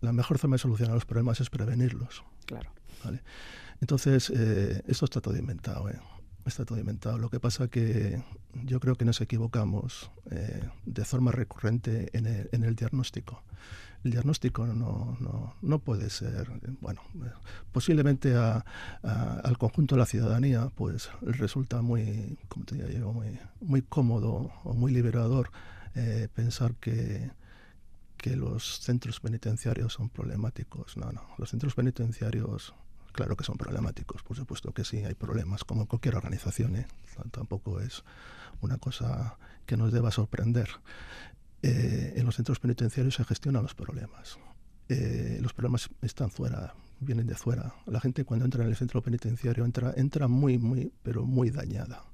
la 0.00 0.12
mejor 0.12 0.38
forma 0.38 0.54
de 0.54 0.58
solucionar 0.58 0.94
los 0.94 1.04
problemas 1.04 1.40
es 1.40 1.50
prevenirlos. 1.50 2.24
Claro. 2.46 2.70
¿vale? 3.04 3.22
Entonces, 3.80 4.32
eh, 4.34 4.82
esto 4.86 5.04
está 5.04 5.20
todo 5.20 5.36
inventado. 5.36 5.90
¿eh? 5.90 6.00
Está 6.46 6.64
todo 6.64 6.78
inventado. 6.78 7.18
Lo 7.18 7.28
que 7.28 7.40
pasa 7.40 7.68
que 7.68 8.22
yo 8.54 8.80
creo 8.80 8.96
que 8.96 9.04
nos 9.04 9.20
equivocamos 9.20 10.10
de 10.84 11.04
forma 11.04 11.30
recurrente 11.30 12.10
en 12.16 12.26
el, 12.26 12.48
en 12.52 12.64
el 12.64 12.74
diagnóstico 12.74 13.42
el 14.04 14.10
diagnóstico 14.10 14.66
no, 14.66 15.16
no, 15.20 15.54
no, 15.62 15.78
puede 15.78 16.10
ser, 16.10 16.48
bueno, 16.80 17.00
posiblemente 17.72 18.34
al 18.36 19.58
conjunto 19.58 19.94
de 19.94 20.00
la 20.00 20.06
ciudadanía 20.06 20.70
pues 20.74 21.10
resulta 21.22 21.80
muy, 21.82 22.38
como 22.48 22.66
te 22.66 22.76
diría 22.76 22.98
yo, 22.98 23.12
muy, 23.12 23.38
muy 23.60 23.82
cómodo 23.82 24.52
o 24.62 24.74
muy 24.74 24.92
liberador 24.92 25.50
eh, 25.94 26.28
pensar 26.34 26.74
que, 26.74 27.30
que 28.18 28.36
los 28.36 28.80
centros 28.80 29.20
penitenciarios 29.20 29.94
son 29.94 30.10
problemáticos. 30.10 30.96
No, 30.96 31.10
no, 31.12 31.22
los 31.38 31.50
centros 31.50 31.74
penitenciarios 31.74 32.74
claro 33.14 33.36
que 33.36 33.44
son 33.44 33.56
problemáticos, 33.56 34.22
por 34.22 34.36
supuesto 34.36 34.72
que 34.72 34.84
sí, 34.84 34.98
hay 34.98 35.14
problemas, 35.14 35.64
como 35.64 35.86
cualquier 35.86 36.16
organización, 36.16 36.76
¿eh? 36.76 36.86
tampoco 37.30 37.80
es 37.80 38.02
una 38.60 38.76
cosa 38.78 39.38
que 39.66 39.76
nos 39.76 39.92
deba 39.92 40.10
sorprender. 40.10 40.68
Eh, 41.66 42.12
en 42.16 42.26
los 42.26 42.36
centros 42.36 42.58
penitenciarios 42.58 43.14
se 43.14 43.24
gestionan 43.24 43.62
los 43.62 43.74
problemas. 43.74 44.38
Eh, 44.90 45.38
los 45.40 45.54
problemas 45.54 45.88
están 46.02 46.30
fuera, 46.30 46.74
vienen 47.00 47.26
de 47.26 47.34
fuera. 47.36 47.74
La 47.86 48.00
gente 48.00 48.26
cuando 48.26 48.44
entra 48.44 48.64
en 48.64 48.68
el 48.68 48.76
centro 48.76 49.00
penitenciario 49.00 49.64
entra, 49.64 49.94
entra 49.96 50.28
muy, 50.28 50.58
muy, 50.58 50.92
pero 51.02 51.24
muy 51.24 51.48
dañada. 51.48 52.04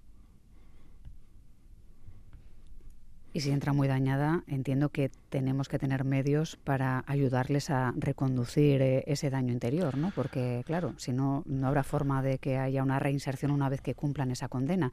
Y 3.32 3.40
si 3.40 3.50
entra 3.50 3.72
muy 3.72 3.87
dañada, 3.87 4.42
entiendo 4.49 4.88
que 4.88 5.10
tenemos 5.28 5.68
que 5.68 5.78
tener 5.78 6.04
medios 6.04 6.56
para 6.64 7.04
ayudarles 7.06 7.70
a 7.70 7.94
reconducir 7.96 8.82
eh, 8.82 9.04
ese 9.06 9.30
daño 9.30 9.52
interior, 9.52 9.96
¿no? 9.96 10.10
Porque, 10.14 10.62
claro, 10.66 10.94
si 10.96 11.12
no, 11.12 11.44
no 11.46 11.68
habrá 11.68 11.84
forma 11.84 12.22
de 12.22 12.38
que 12.38 12.58
haya 12.58 12.82
una 12.82 12.99
reinserción 12.99 13.52
una 13.52 13.68
vez 13.68 13.80
que 13.80 13.94
cumplan 13.94 14.32
esa 14.32 14.49
condena 14.49 14.90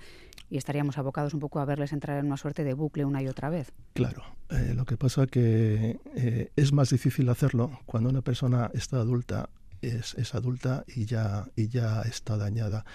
y 0.50 0.58
estaríamos 0.58 0.98
abocados 0.98 1.34
un 1.34 1.40
poco 1.40 1.60
a 1.60 1.66
verles 1.66 1.94
entrar 1.94 2.20
en 2.20 2.28
una 2.28 2.38
suerte 2.38 2.64
de 2.64 2.74
bucle 2.74 3.06
una 3.06 3.24
y 3.24 3.28
otra 3.28 3.50
vez. 3.50 3.72
Claro, 3.94 4.24
eh, 4.50 4.74
lo 4.76 4.86
que 4.86 4.98
pasa 4.98 5.26
que 5.26 6.00
eh, 6.16 6.52
es 6.56 6.74
más 6.74 6.92
difícil 6.92 7.30
hacerlo 7.30 7.80
cuando 7.86 8.10
una 8.10 8.22
persona 8.22 8.70
está 8.74 8.98
adulta, 8.98 9.50
es, 9.82 10.14
es 10.16 10.36
adulta 10.36 10.84
y 10.88 11.06
ya, 11.06 11.48
y 11.56 11.70
ya 11.70 12.02
está 12.04 12.38
dañada. 12.38 12.86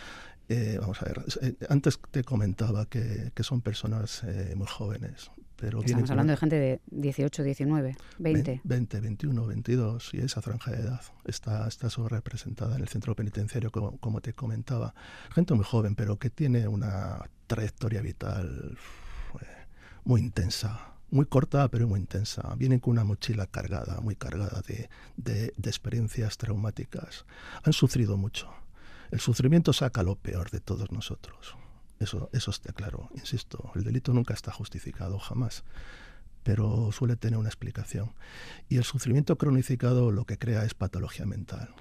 Eh, 0.53 0.77
vamos 0.79 1.01
a 1.01 1.07
ver, 1.07 1.25
eh, 1.41 1.55
antes 1.71 1.99
te 2.11 2.23
comentaba 2.25 2.85
que, 2.85 3.33
que 3.35 3.43
son 3.43 3.63
personas 3.63 4.23
eh, 4.25 4.53
muy 4.55 4.67
jóvenes. 4.67 5.31
Pero 5.57 5.81
Estamos 5.81 6.11
hablando 6.11 6.33
de 6.33 6.37
gente 6.37 6.57
de 6.57 6.81
18, 6.91 7.43
19, 7.43 7.97
20. 8.19 8.61
20, 8.65 9.01
21, 9.01 9.47
22 9.47 10.13
y 10.13 10.19
esa 10.19 10.43
franja 10.43 10.73
de 10.73 10.81
edad 10.81 11.01
está, 11.25 11.67
está 11.69 11.89
representada 12.09 12.75
en 12.75 12.83
el 12.83 12.89
centro 12.89 13.15
penitenciario, 13.15 13.71
como, 13.71 13.97
como 13.99 14.21
te 14.21 14.35
comentaba. 14.35 14.93
Gente 15.31 15.55
muy 15.55 15.65
joven, 15.65 15.95
pero 15.95 16.19
que 16.19 16.29
tiene 16.29 16.69
una 16.69 17.25
trayectoria 17.47 18.03
vital 18.03 18.77
muy 20.05 20.21
intensa, 20.21 20.95
muy 21.11 21.27
corta 21.27 21.69
pero 21.69 21.89
muy 21.89 22.01
intensa. 22.01 22.55
Vienen 22.57 22.81
con 22.81 22.91
una 22.91 23.05
mochila 23.05 23.47
cargada, 23.47 24.01
muy 24.01 24.17
cargada 24.17 24.61
de, 24.67 24.91
de, 25.17 25.55
de 25.57 25.71
experiencias 25.71 26.37
traumáticas. 26.37 27.25
Han 27.63 27.73
sufrido 27.73 28.19
mucho 28.19 28.62
el 29.13 29.21
sufrimiento 29.21 29.75
saca 29.75 30.03
lo 30.03 30.17
peor 30.17 30.51
de 30.51 30.61
todos 30.61 30.91
nosotros. 30.91 31.55
Eso, 32.01 32.31
eso 32.33 32.51
está 32.51 32.73
claro. 32.73 33.11
Insisto, 33.15 33.71
el 33.75 33.85
delito 33.85 34.15
nunca 34.15 34.33
está 34.33 34.51
justificado, 34.51 35.19
jamás. 35.19 35.65
Pero 36.43 36.91
suele 36.93 37.17
tener 37.17 37.39
una 37.39 37.51
explicación. 37.51 38.15
Y 38.71 38.79
el 38.79 38.85
sufrimiento 38.85 39.37
cronificado 39.37 40.11
lo 40.11 40.25
que 40.25 40.39
crea 40.39 40.65
es 40.65 40.73
patología 40.73 41.27
mental. 41.27 41.75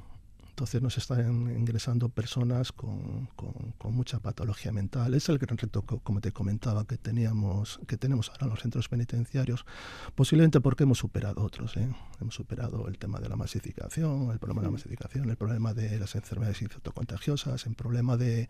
Entonces 0.62 0.84
nos 0.84 0.95
están 1.00 1.50
ingresando 1.58 2.10
personas 2.10 2.71
con, 2.71 3.28
con, 3.36 3.95
mucha 3.95 4.19
patología 4.19 4.71
mental. 4.71 5.15
Es 5.15 5.28
el 5.28 5.39
gran 5.39 5.58
reto, 5.58 5.82
como 5.82 6.21
te 6.21 6.32
comentaba, 6.32 6.86
que, 6.86 7.00
teníamos, 7.00 7.80
que 7.88 7.97
tenemos 7.97 8.30
ahora 8.30 8.43
en 8.43 8.50
los 8.52 8.60
centros 8.60 8.88
penitenciarios, 8.88 9.65
posiblemente 10.13 10.62
porque 10.62 10.84
hemos 10.84 11.00
superado 11.00 11.41
otros. 11.43 11.76
¿eh? 11.78 11.89
Hemos 12.21 12.36
superado 12.36 12.88
el 12.88 13.00
tema 13.00 13.19
de 13.19 13.28
la 13.28 13.36
masificación, 13.36 14.30
el 14.30 14.38
problema 14.38 14.62
de 14.62 14.67
la 14.67 14.71
masificación, 14.74 15.32
el 15.32 15.36
problema 15.36 15.74
de 15.74 15.97
las 15.97 16.13
enfermedades 16.13 16.62
infectocontagiosas, 16.62 17.65
el 17.65 17.74
problema 17.74 18.15
de, 18.15 18.47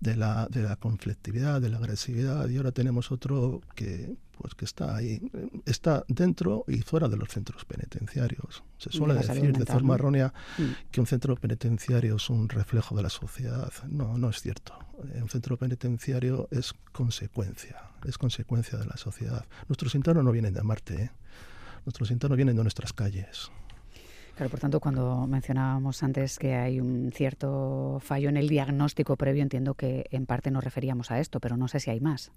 de, 0.00 0.16
la, 0.16 0.48
de 0.48 0.62
la 0.62 0.76
conflictividad, 0.76 1.60
de 1.60 1.68
la 1.68 1.76
agresividad, 1.76 2.48
y 2.48 2.56
ahora 2.56 2.72
tenemos 2.72 3.12
otro 3.12 3.60
que 3.74 4.16
pues 4.40 4.54
que 4.54 4.64
está 4.64 4.96
ahí, 4.96 5.20
está 5.66 6.04
dentro 6.08 6.64
y 6.66 6.80
fuera 6.80 7.08
de 7.08 7.16
los 7.16 7.28
centros 7.28 7.66
penitenciarios. 7.66 8.62
Se 8.78 8.90
suele 8.90 9.14
decir 9.14 9.52
de 9.56 9.66
forma 9.66 9.96
errónea 9.96 10.32
mm. 10.56 10.90
que 10.90 11.00
un 11.00 11.06
centro 11.06 11.36
penitenciario 11.36 12.16
es 12.16 12.30
un 12.30 12.48
reflejo 12.48 12.96
de 12.96 13.02
la 13.02 13.10
sociedad. 13.10 13.70
No, 13.88 14.16
no 14.16 14.30
es 14.30 14.40
cierto. 14.40 14.72
Un 15.20 15.28
centro 15.28 15.58
penitenciario 15.58 16.48
es 16.50 16.74
consecuencia, 16.92 17.90
es 18.06 18.16
consecuencia 18.16 18.78
de 18.78 18.86
la 18.86 18.96
sociedad. 18.96 19.44
Nuestros 19.68 19.94
internos 19.94 20.24
no 20.24 20.32
vienen 20.32 20.54
de 20.54 20.62
Marte, 20.62 21.02
¿eh? 21.02 21.10
nuestros 21.84 22.10
internos 22.10 22.36
vienen 22.36 22.56
de 22.56 22.62
nuestras 22.62 22.94
calles. 22.94 23.50
Claro, 24.36 24.50
por 24.50 24.60
tanto, 24.60 24.80
cuando 24.80 25.26
mencionábamos 25.26 26.02
antes 26.02 26.38
que 26.38 26.54
hay 26.54 26.80
un 26.80 27.12
cierto 27.12 27.98
fallo 28.00 28.30
en 28.30 28.38
el 28.38 28.48
diagnóstico 28.48 29.16
previo, 29.16 29.42
entiendo 29.42 29.74
que 29.74 30.06
en 30.10 30.24
parte 30.24 30.50
nos 30.50 30.64
referíamos 30.64 31.10
a 31.10 31.20
esto, 31.20 31.40
pero 31.40 31.58
no 31.58 31.68
sé 31.68 31.78
si 31.78 31.90
hay 31.90 32.00
más. 32.00 32.32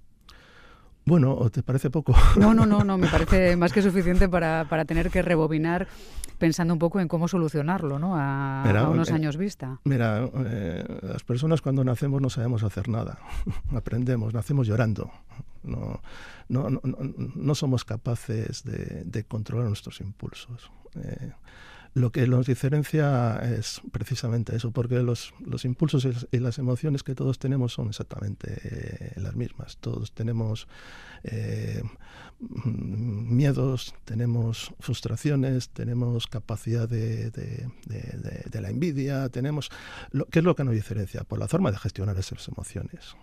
Bueno, 1.05 1.35
¿o 1.35 1.49
te 1.49 1.63
parece 1.63 1.89
poco? 1.89 2.13
No, 2.37 2.53
no, 2.53 2.65
no, 2.65 2.83
no, 2.83 2.97
me 2.97 3.07
parece 3.07 3.55
más 3.57 3.73
que 3.73 3.81
suficiente 3.81 4.29
para, 4.29 4.65
para 4.69 4.85
tener 4.85 5.09
que 5.09 5.21
rebobinar 5.21 5.87
pensando 6.37 6.73
un 6.73 6.79
poco 6.79 6.99
en 6.99 7.07
cómo 7.07 7.27
solucionarlo, 7.27 7.99
¿no? 7.99 8.15
A, 8.17 8.63
unos 8.89 9.09
eh, 9.09 9.13
años 9.13 9.37
vista. 9.37 9.79
Mira, 9.83 10.29
eh, 10.45 10.83
las 11.01 11.23
personas 11.23 11.61
cuando 11.61 11.83
nacemos 11.83 12.21
no 12.21 12.29
sabemos 12.29 12.63
hacer 12.63 12.89
nada, 12.89 13.19
aprendemos, 13.75 14.33
nacemos 14.33 14.67
llorando, 14.67 15.11
no, 15.63 16.01
no, 16.49 16.69
no, 16.69 16.81
no 16.83 17.55
somos 17.55 17.85
capaces 17.85 18.63
de, 18.63 19.03
de, 19.05 19.23
controlar 19.23 19.67
nuestros 19.67 20.01
impulsos. 20.01 20.71
Eh, 20.95 21.31
lo 21.93 22.11
que 22.11 22.25
nos 22.27 22.47
diferencia 22.47 23.39
es 23.57 23.81
precisamente 23.91 24.55
eso, 24.55 24.71
porque 24.71 24.95
los, 25.03 25.33
los 25.45 25.63
impulsos 25.63 26.07
y 26.31 26.39
las 26.39 26.57
emociones 26.57 27.03
que 27.03 27.13
todos 27.13 27.37
tenemos 27.37 27.73
son 27.73 27.89
exactamente 27.89 28.59
eh, 28.63 29.13
las 29.17 29.35
mismas. 29.35 29.77
Todos 29.77 30.11
tenemos 30.11 30.67
eh, 31.23 31.83
miedos, 32.39 33.93
tenemos 34.05 34.73
frustraciones, 34.79 35.69
tenemos 35.69 36.25
capacidad 36.27 36.89
de, 36.89 37.29
de, 37.29 37.69
de, 37.85 38.61
la 38.61 38.69
envidia, 38.69 39.29
tenemos... 39.29 39.69
Lo, 40.11 40.25
¿Qué 40.25 40.39
es 40.39 40.45
lo 40.45 40.55
que 40.55 40.63
nos 40.63 40.73
diferencia? 40.73 41.23
Por 41.23 41.37
la 41.37 41.47
forma 41.47 41.71
de 41.71 41.77
gestionar 41.77 42.17
esas 42.17 42.47
emociones. 42.47 43.15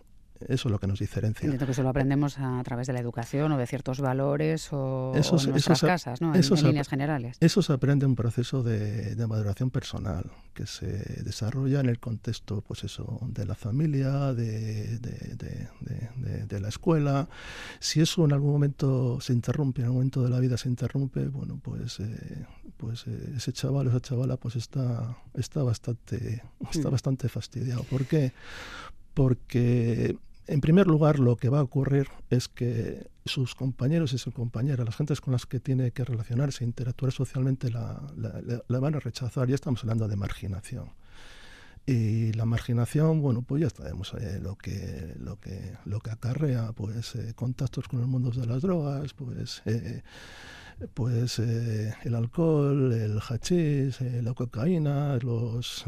Eso 0.49 0.69
es 0.69 0.73
lo 0.73 0.79
que 0.79 0.87
nos 0.87 0.99
diferencia. 0.99 1.45
Entiendo 1.45 1.67
que 1.67 1.73
eso 1.73 1.83
lo 1.83 1.91
aprendemos 1.91 2.39
a 2.39 2.63
través 2.65 2.87
de 2.87 2.93
la 2.93 3.01
educación 3.01 3.53
o 3.53 3.59
de 3.59 3.67
ciertos 3.67 4.01
valores 4.01 4.73
o, 4.73 5.13
en 5.15 5.51
nuestras 5.51 5.81
casas, 5.81 6.21
¿no? 6.21 6.35
en, 6.35 6.43
líneas 6.63 6.89
generales. 6.89 7.37
Eso 7.41 7.63
se 7.63 7.73
aprende 7.73 8.05
en 8.05 8.11
un 8.11 8.17
proceso 8.17 8.63
de, 8.63 9.17
maduración 9.31 9.71
personal 9.71 10.25
que 10.55 10.67
se 10.67 11.23
desarrolla 11.23 11.81
en 11.81 11.89
el 11.89 12.01
contexto 12.01 12.63
pues 12.63 12.83
eso, 12.85 13.21
de 13.29 13.47
la 13.47 13.55
familia, 13.55 14.33
de, 14.35 14.99
de, 14.99 16.61
la 16.61 16.69
escuela. 16.69 17.29
Si 17.79 18.01
eso 18.01 18.25
en 18.25 18.33
algún 18.33 18.53
momento 18.53 19.21
se 19.21 19.33
interrumpe, 19.33 19.83
en 19.83 19.87
algún 19.87 19.99
momento 19.99 20.23
de 20.23 20.31
la 20.31 20.41
vida 20.41 20.57
se 20.57 20.69
interrumpe, 20.69 21.29
bueno, 21.29 21.61
pues, 21.63 22.01
eh, 22.01 22.47
pues 22.77 23.07
eh, 23.07 23.35
ese 23.37 23.53
chaval 23.53 23.87
o 23.87 23.91
esa 23.91 24.01
chavala 24.01 24.37
pues 24.37 24.57
está, 24.57 25.17
está, 25.35 25.63
bastante, 25.63 26.43
está 26.73 26.89
bastante 26.91 27.29
fastidiado. 27.29 27.85
¿Por 27.85 28.07
qué? 28.07 28.33
Porque 29.15 30.17
en 30.51 30.61
primer 30.61 30.89
lugar, 30.89 31.21
lo 31.21 31.37
que 31.37 31.49
va 31.49 31.61
a 31.61 31.63
ocurrir 31.63 32.09
es 32.29 32.49
que 32.49 33.09
sus 33.25 33.55
compañeros 33.55 34.13
y 34.15 34.19
sus 34.19 34.35
compañeras, 34.35 34.85
las 34.85 34.97
gentes 34.97 35.21
con 35.21 35.31
las 35.31 35.47
que 35.47 35.61
tiene 35.61 35.93
que 35.93 36.05
relacionarse, 36.05 36.65
interactuar 36.65 37.13
socialmente, 37.13 37.71
la, 37.71 38.03
van 38.69 38.97
a 38.97 38.99
rechazar. 38.99 39.47
Ya 39.47 39.55
estamos 39.55 39.85
hablando 39.85 40.09
de 40.09 40.17
marginación. 40.17 40.91
Y 41.87 42.33
la 42.33 42.47
marginación, 42.47 43.23
bueno, 43.23 43.43
pues 43.43 43.63
ya 43.63 43.71
sabemos 43.71 44.13
eh, 44.15 44.41
lo 44.43 44.57
que 44.57 45.15
lo 45.21 45.39
que 45.39 45.77
lo 45.85 46.01
que 46.01 46.11
acarrea, 46.11 46.73
pues 46.73 47.15
eh, 47.15 47.33
contactos 47.35 47.87
con 47.87 48.01
el 48.01 48.07
mundo 48.09 48.31
de 48.31 48.47
las 48.47 48.63
drogas, 48.63 49.15
pues 49.15 49.63
eh, 49.67 50.03
pues 50.95 51.39
el 51.39 52.15
alcohol, 52.15 52.93
el 52.93 53.21
hachís, 53.21 54.01
la 54.01 54.35
cocaína, 54.35 55.17
los 55.19 55.85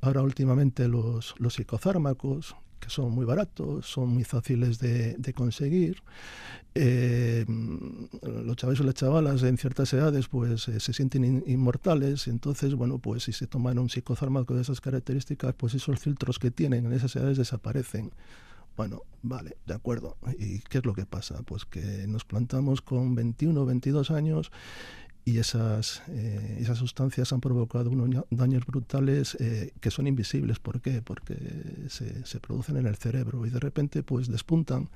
ahora 0.00 0.22
últimamente 0.22 0.88
los, 0.88 1.34
los 1.38 1.54
psicofármacos, 1.54 2.54
que 2.80 2.90
son 2.90 3.12
muy 3.12 3.24
baratos, 3.24 3.86
son 3.86 4.10
muy 4.10 4.24
fáciles 4.24 4.78
de, 4.78 5.32
conseguir. 5.34 6.02
Eh, 6.74 7.46
los 8.22 8.56
chavales 8.56 8.80
o 8.80 8.84
las 8.84 8.94
chavalas 8.94 9.42
en 9.42 9.56
ciertas 9.56 9.90
edades 9.94 10.28
pues 10.28 10.68
eh, 10.68 10.78
se 10.78 10.92
sienten 10.92 11.42
inmortales, 11.46 12.28
entonces, 12.28 12.74
bueno, 12.74 12.98
pues 12.98 13.24
si 13.24 13.32
se 13.32 13.46
toman 13.46 13.78
un 13.78 13.88
psicofármaco 13.88 14.54
de 14.54 14.62
esas 14.62 14.80
características, 14.80 15.54
pues 15.54 15.74
esos 15.74 15.98
filtros 15.98 16.38
que 16.38 16.50
tienen 16.50 16.86
en 16.86 16.92
esas 16.92 17.16
edades 17.16 17.38
desaparecen. 17.38 18.12
Bueno, 18.76 19.02
vale, 19.22 19.56
de 19.66 19.74
acuerdo. 19.74 20.18
¿Y 20.38 20.60
qué 20.60 20.78
es 20.78 20.84
lo 20.84 20.92
que 20.92 21.06
pasa? 21.06 21.42
Pues 21.44 21.64
que 21.64 22.06
nos 22.06 22.24
plantamos 22.24 22.82
con 22.82 23.14
21 23.14 23.62
o 23.62 23.64
22 23.64 24.10
años 24.10 24.52
y 25.26 25.38
esas, 25.38 26.02
eh, 26.06 26.58
esas 26.60 26.78
sustancias 26.78 27.32
han 27.32 27.40
provocado 27.40 27.90
unos 27.90 28.24
daños 28.30 28.64
brutales 28.64 29.36
eh, 29.40 29.72
que 29.80 29.90
son 29.90 30.06
invisibles. 30.06 30.60
¿Por 30.60 30.80
qué? 30.80 31.02
Porque 31.02 31.34
se, 31.88 32.24
se, 32.24 32.38
producen 32.38 32.76
en 32.76 32.86
el 32.86 32.94
cerebro 32.94 33.44
y 33.44 33.50
de 33.50 33.58
repente 33.58 34.04
pues 34.04 34.28
despuntan 34.28 34.88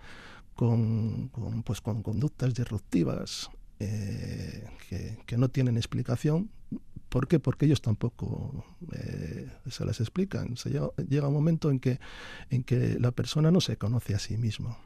con, 0.55 1.31
con 1.31 1.64
pues, 1.64 1.81
con 1.81 2.05
conductas 2.05 2.55
disruptivas 2.55 3.51
eh, 3.81 4.69
que, 4.88 5.19
que, 5.27 5.37
no 5.37 5.49
tienen 5.49 5.77
explicación. 5.77 6.49
¿Por 7.09 7.27
qué? 7.27 7.40
Porque 7.40 7.66
ellos 7.66 7.83
tampoco 7.83 8.64
se 9.69 9.85
las 9.85 9.99
explican. 9.99 10.57
Se 10.57 10.71
llega, 10.71 11.27
un 11.27 11.35
momento 11.35 11.73
en 11.73 11.81
que, 11.81 11.99
en 12.51 12.62
que 12.62 13.01
la 13.01 13.11
persona 13.11 13.51
no 13.51 13.61
se 13.61 13.79
conoce 13.79 14.14
a 14.14 14.21
sí 14.21 14.37
mismo. 14.37 14.79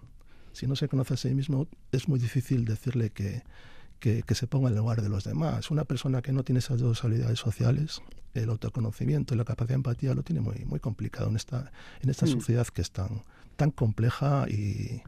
Si 0.52 0.66
no 0.66 0.74
se 0.74 0.88
conoce 0.88 1.12
a 1.12 1.16
sí 1.18 1.34
mismo, 1.34 1.68
es 1.92 2.08
muy 2.08 2.18
difícil 2.18 2.64
decirle 2.64 3.10
que, 3.10 3.42
que, 3.98 4.22
se 4.34 4.46
ponga 4.46 4.68
en 4.68 4.76
lugar 4.76 5.02
de 5.02 5.08
los 5.08 5.24
demás. 5.24 5.70
Una 5.70 5.84
persona 5.84 6.22
que 6.22 6.32
no 6.32 6.42
tiene 6.42 6.58
esas 6.58 6.80
dos 6.80 7.04
habilidades 7.04 7.38
sociales, 7.38 8.02
el 8.34 8.50
autoconocimiento 8.50 9.34
y 9.34 9.38
la 9.38 9.44
capacidad 9.44 9.68
de 9.70 9.74
empatía, 9.74 10.14
lo 10.14 10.22
tiene 10.22 10.40
muy, 10.40 10.64
muy 10.64 10.80
complicado 10.80 11.28
en 11.28 11.36
esta, 11.36 11.72
en 12.02 12.10
esta 12.10 12.26
mm. 12.26 12.30
sociedad 12.30 12.66
que 12.66 12.82
es 12.82 12.90
tan, 12.90 13.22
tan 13.56 13.70
compleja 13.70 14.46
y, 14.48 15.02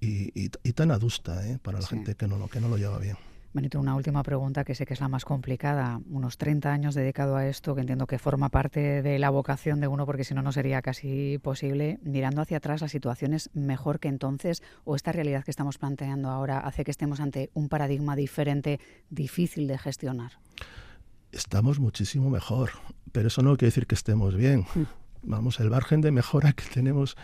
y, 0.00 0.72
tan 0.72 0.90
adusta 0.90 1.46
¿eh? 1.48 1.58
para 1.58 1.80
la 1.80 1.86
gente 1.86 2.14
que 2.14 2.28
no, 2.28 2.48
que 2.48 2.60
no 2.60 2.68
lo 2.68 2.76
lleva 2.76 2.98
bien. 2.98 3.16
Benito, 3.54 3.80
una 3.80 3.94
última 3.94 4.22
pregunta 4.22 4.62
que 4.62 4.74
sé 4.74 4.84
que 4.84 4.92
es 4.92 5.00
la 5.00 5.08
más 5.08 5.24
complicada. 5.24 6.00
Unos 6.10 6.36
30 6.36 6.70
años 6.70 6.94
dedicado 6.94 7.36
a 7.36 7.46
esto, 7.46 7.74
que 7.74 7.80
entiendo 7.80 8.06
que 8.06 8.18
forma 8.18 8.50
parte 8.50 9.00
de 9.00 9.18
la 9.18 9.30
vocación 9.30 9.80
de 9.80 9.88
uno, 9.88 10.04
porque 10.04 10.24
si 10.24 10.34
no, 10.34 10.42
no 10.42 10.52
sería 10.52 10.82
casi 10.82 11.38
posible. 11.38 11.98
Mirando 12.02 12.42
hacia 12.42 12.58
atrás, 12.58 12.82
¿la 12.82 12.88
situación 12.88 13.32
es 13.32 13.48
mejor 13.54 14.00
que 14.00 14.08
entonces 14.08 14.62
o 14.84 14.96
esta 14.96 15.12
realidad 15.12 15.44
que 15.44 15.50
estamos 15.50 15.78
planteando 15.78 16.28
ahora 16.28 16.58
hace 16.58 16.84
que 16.84 16.90
estemos 16.90 17.20
ante 17.20 17.50
un 17.54 17.70
paradigma 17.70 18.16
diferente, 18.16 18.80
difícil 19.08 19.66
de 19.66 19.78
gestionar? 19.78 20.32
Estamos 21.32 21.80
muchísimo 21.80 22.28
mejor, 22.28 22.70
pero 23.12 23.28
eso 23.28 23.40
no 23.42 23.56
quiere 23.56 23.68
decir 23.68 23.86
que 23.86 23.94
estemos 23.94 24.36
bien. 24.36 24.66
Mm. 24.74 24.82
Vamos, 25.22 25.58
el 25.58 25.70
margen 25.70 26.02
de 26.02 26.12
mejora 26.12 26.52
que 26.52 26.64
tenemos 26.64 27.16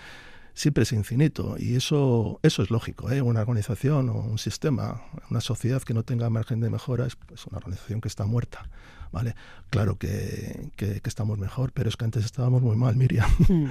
siempre 0.55 0.85
es 0.85 0.93
infinito 0.93 1.57
y 1.59 1.77
eso, 1.77 2.41
eso 2.43 2.63
es 2.63 2.71
lógico. 2.71 3.11
¿eh? 3.11 3.21
Una 3.21 3.41
organización 3.41 4.09
o 4.09 4.21
un 4.21 4.39
sistema, 4.39 5.03
una 5.31 5.41
sociedad 5.41 5.83
que 5.83 5.95
no 5.95 6.05
tenga 6.05 6.31
margen 6.31 6.61
de 6.61 6.71
mejora 6.71 7.07
es 7.07 7.17
pues, 7.17 7.47
una 7.47 7.59
organización 7.59 8.01
que 8.01 8.09
está 8.09 8.25
muerta. 8.25 8.69
¿vale? 9.15 9.37
Claro 9.71 9.97
que, 9.97 10.73
que, 10.77 11.01
estamos 11.05 11.39
mejor, 11.39 11.73
pero 11.73 11.89
es 11.89 11.97
que 11.97 12.05
antes 12.05 12.25
estábamos 12.25 12.63
muy 12.63 12.77
mal, 12.77 12.97
Miriam. 12.97 13.31
Mm. 13.49 13.67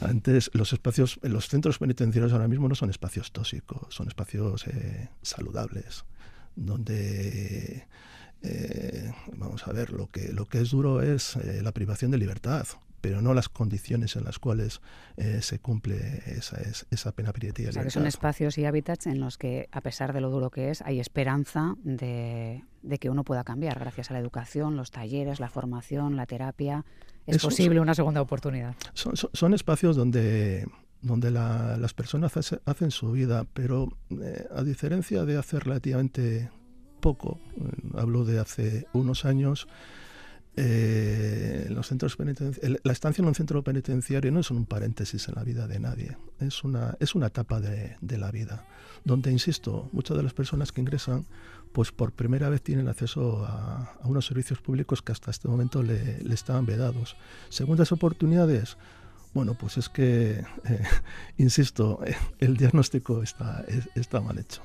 antes 0.00 0.50
los 0.54 0.72
espacios, 0.72 1.18
los 1.22 1.48
centros 1.48 1.78
penitenciarios 1.78 2.32
ahora 2.32 2.46
mismo 2.46 2.68
no 2.68 2.76
son 2.76 2.90
espacios 2.90 3.32
tóxicos, 3.32 3.92
son 3.92 4.08
espacios 4.08 4.66
eh, 4.66 5.10
saludables, 5.22 6.04
donde... 6.56 7.86
Eh, 8.46 9.10
vamos 9.36 9.66
a 9.66 9.72
ver, 9.72 9.90
lo 9.90 10.08
que, 10.08 10.30
lo 10.34 10.44
que 10.44 10.60
es 10.60 10.70
duro 10.70 11.00
es 11.00 11.36
eh, 11.36 11.62
la 11.62 11.72
privación 11.72 12.10
de 12.10 12.18
libertad, 12.18 12.66
pero 13.04 13.20
no 13.20 13.34
las 13.34 13.50
condiciones 13.50 14.16
en 14.16 14.24
las 14.24 14.38
cuales 14.38 14.80
eh, 15.18 15.42
se 15.42 15.58
cumple 15.58 16.22
esa, 16.24 16.56
esa 16.90 17.12
pena 17.12 17.34
penitenciaria. 17.34 17.68
O 17.68 17.72
sea, 17.74 17.82
que 17.84 17.90
son 17.90 18.06
espacios 18.06 18.56
y 18.56 18.64
hábitats 18.64 19.06
en 19.06 19.20
los 19.20 19.36
que, 19.36 19.68
a 19.72 19.82
pesar 19.82 20.14
de 20.14 20.22
lo 20.22 20.30
duro 20.30 20.48
que 20.48 20.70
es, 20.70 20.80
hay 20.80 21.00
esperanza 21.00 21.74
de, 21.84 22.64
que 22.98 23.10
uno 23.10 23.22
pueda 23.22 23.44
cambiar 23.44 23.78
gracias 23.78 24.10
a 24.10 24.14
la 24.14 24.20
educación, 24.20 24.78
los 24.78 24.90
talleres, 24.90 25.38
la 25.38 25.50
formación, 25.50 26.16
la 26.16 26.24
terapia. 26.24 26.86
Es 27.26 27.42
posible 27.42 27.78
una 27.78 27.94
segunda 27.94 28.22
oportunidad. 28.22 28.74
Son, 28.94 29.52
espacios 29.52 29.96
donde 29.96 30.66
donde 31.02 31.30
las 31.30 31.92
personas 31.92 32.32
hacen 32.64 32.90
su 32.90 33.12
vida, 33.12 33.44
pero 33.52 33.88
eh, 34.08 34.46
a 34.50 34.62
diferencia 34.62 35.26
de 35.26 35.36
hace 35.36 35.60
relativamente 35.60 36.48
poco, 37.00 37.38
eh, 37.58 37.98
hablo 37.98 38.24
de 38.24 38.38
hace 38.38 38.86
unos 38.94 39.26
años, 39.26 39.68
eh, 40.56 41.66
los 41.70 41.88
centros 41.88 42.16
la 42.84 42.92
estancia 42.92 43.22
en 43.22 43.28
un 43.28 43.34
centro 43.34 43.64
penitenciario 43.64 44.30
no 44.30 44.40
es 44.40 44.50
un 44.50 44.66
paréntesis 44.66 45.28
en 45.28 45.34
la 45.34 45.42
vida 45.42 45.66
de 45.66 45.80
nadie, 45.80 46.16
es 46.38 46.62
una, 46.62 46.96
es 47.00 47.14
una 47.14 47.26
etapa 47.26 47.60
de, 47.60 47.96
la 48.18 48.30
vida, 48.30 48.64
donde, 49.04 49.32
insisto, 49.32 49.88
muchas 49.92 50.16
de 50.16 50.22
las 50.22 50.32
personas 50.32 50.70
que 50.70 50.80
ingresan, 50.80 51.26
pues 51.72 51.90
por 51.90 52.12
primera 52.12 52.48
vez 52.48 52.62
tienen 52.62 52.88
acceso 52.88 53.44
a, 53.44 53.98
unos 54.04 54.26
servicios 54.26 54.60
públicos 54.60 55.02
que 55.02 55.12
hasta 55.12 55.30
este 55.30 55.48
momento 55.48 55.82
le, 55.82 56.20
le 56.22 56.34
estaban 56.34 56.66
vedados. 56.66 57.16
Segundas 57.48 57.90
oportunidades, 57.90 58.76
bueno, 59.34 59.54
pues 59.54 59.76
es 59.76 59.88
que, 59.88 60.44
eh, 60.64 60.82
insisto, 61.38 62.00
el 62.38 62.56
diagnóstico 62.56 63.22
está, 63.22 63.64
está 63.96 64.20
mal 64.20 64.38
hecho. 64.38 64.62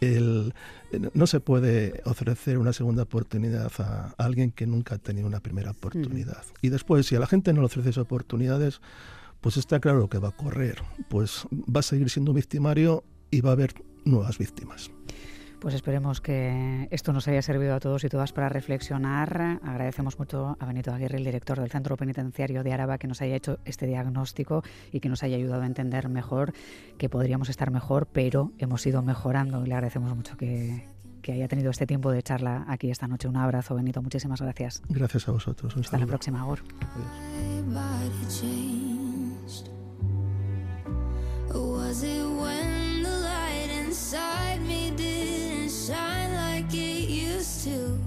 no 1.14 1.26
se 1.26 1.40
puede 1.40 2.02
ofrecer 2.04 2.58
una 2.58 2.72
segunda 2.72 3.02
oportunidad 3.04 3.70
a, 3.78 4.14
alguien 4.18 4.50
que 4.50 4.66
nunca 4.66 4.96
ha 4.96 4.98
tenido 4.98 5.26
una 5.26 5.40
primera 5.40 5.70
oportunidad. 5.70 6.44
Y 6.62 6.68
después, 6.70 7.06
si 7.06 7.16
a 7.16 7.20
la 7.20 7.26
gente 7.26 7.52
no 7.52 7.60
le 7.60 7.66
ofreces 7.66 7.98
oportunidades, 7.98 8.80
pues 9.40 9.56
está 9.56 9.80
claro 9.80 10.08
que 10.08 10.18
va 10.18 10.28
a 10.28 10.36
correr, 10.36 10.82
pues 11.08 11.46
va 11.52 11.80
a 11.80 11.82
seguir 11.82 12.10
siendo 12.10 12.32
victimario 12.32 13.04
y 13.30 13.40
va 13.40 13.50
a 13.50 13.52
haber 13.52 13.74
nuevas 14.04 14.38
víctimas. 14.38 14.90
Pues 15.60 15.74
esperemos 15.74 16.20
que 16.20 16.86
esto 16.92 17.12
nos 17.12 17.26
haya 17.26 17.42
servido 17.42 17.74
a 17.74 17.80
todos 17.80 18.04
y 18.04 18.08
todas 18.08 18.32
para 18.32 18.48
reflexionar. 18.48 19.58
Agradecemos 19.64 20.16
mucho 20.16 20.56
a 20.60 20.66
Benito 20.66 20.92
Aguirre, 20.92 21.18
el 21.18 21.24
director 21.24 21.58
del 21.58 21.68
Centro 21.68 21.96
Penitenciario 21.96 22.62
de 22.62 22.72
Araba, 22.72 22.98
que 22.98 23.08
nos 23.08 23.20
haya 23.22 23.34
hecho 23.34 23.58
este 23.64 23.86
diagnóstico 23.86 24.62
y 24.92 25.00
que 25.00 25.08
nos 25.08 25.24
haya 25.24 25.36
ayudado 25.36 25.62
a 25.62 25.66
entender 25.66 26.08
mejor 26.08 26.52
que 26.96 27.08
podríamos 27.08 27.48
estar 27.48 27.72
mejor, 27.72 28.06
pero 28.06 28.52
hemos 28.58 28.86
ido 28.86 29.02
mejorando. 29.02 29.64
Y 29.64 29.68
le 29.68 29.74
agradecemos 29.74 30.14
mucho 30.14 30.36
que, 30.36 30.86
haya 31.28 31.48
tenido 31.48 31.70
este 31.70 31.86
tiempo 31.86 32.10
de 32.10 32.22
charla 32.22 32.64
aquí 32.68 32.90
esta 32.90 33.06
noche. 33.06 33.28
Un 33.28 33.36
abrazo, 33.36 33.74
Benito. 33.74 34.00
Muchísimas 34.00 34.40
gracias. 34.40 34.80
Gracias 34.88 35.28
a 35.28 35.32
vosotros. 35.32 35.76
Hasta 35.76 35.98
la 35.98 36.06
próxima, 36.06 36.40
Agor. 36.40 36.60
shine 45.88 46.34
like 46.34 46.74
it 46.74 47.08
used 47.08 47.64
to? 47.64 47.98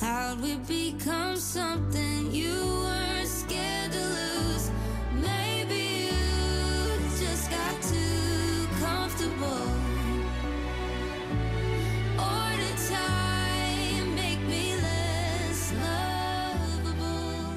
How'd 0.00 0.40
we 0.40 0.56
become 0.56 1.36
something 1.36 2.32
you 2.32 2.54
weren't 2.80 3.28
scared 3.28 3.92
to 3.92 4.00
lose? 4.00 4.70
Maybe 5.12 6.08
you 6.08 6.20
just 7.20 7.50
got 7.50 7.74
too 7.82 8.66
comfortable. 8.80 9.68
Or 12.16 12.48
did 12.56 12.78
time 12.88 14.14
make 14.14 14.40
me 14.48 14.76
less 14.80 15.72
lovable? 15.84 17.52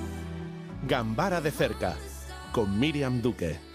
Gambara 0.88 1.40
de 1.40 1.52
cerca, 1.52 1.96
con 2.52 2.78
Miriam 2.78 3.22
Duque. 3.22 3.73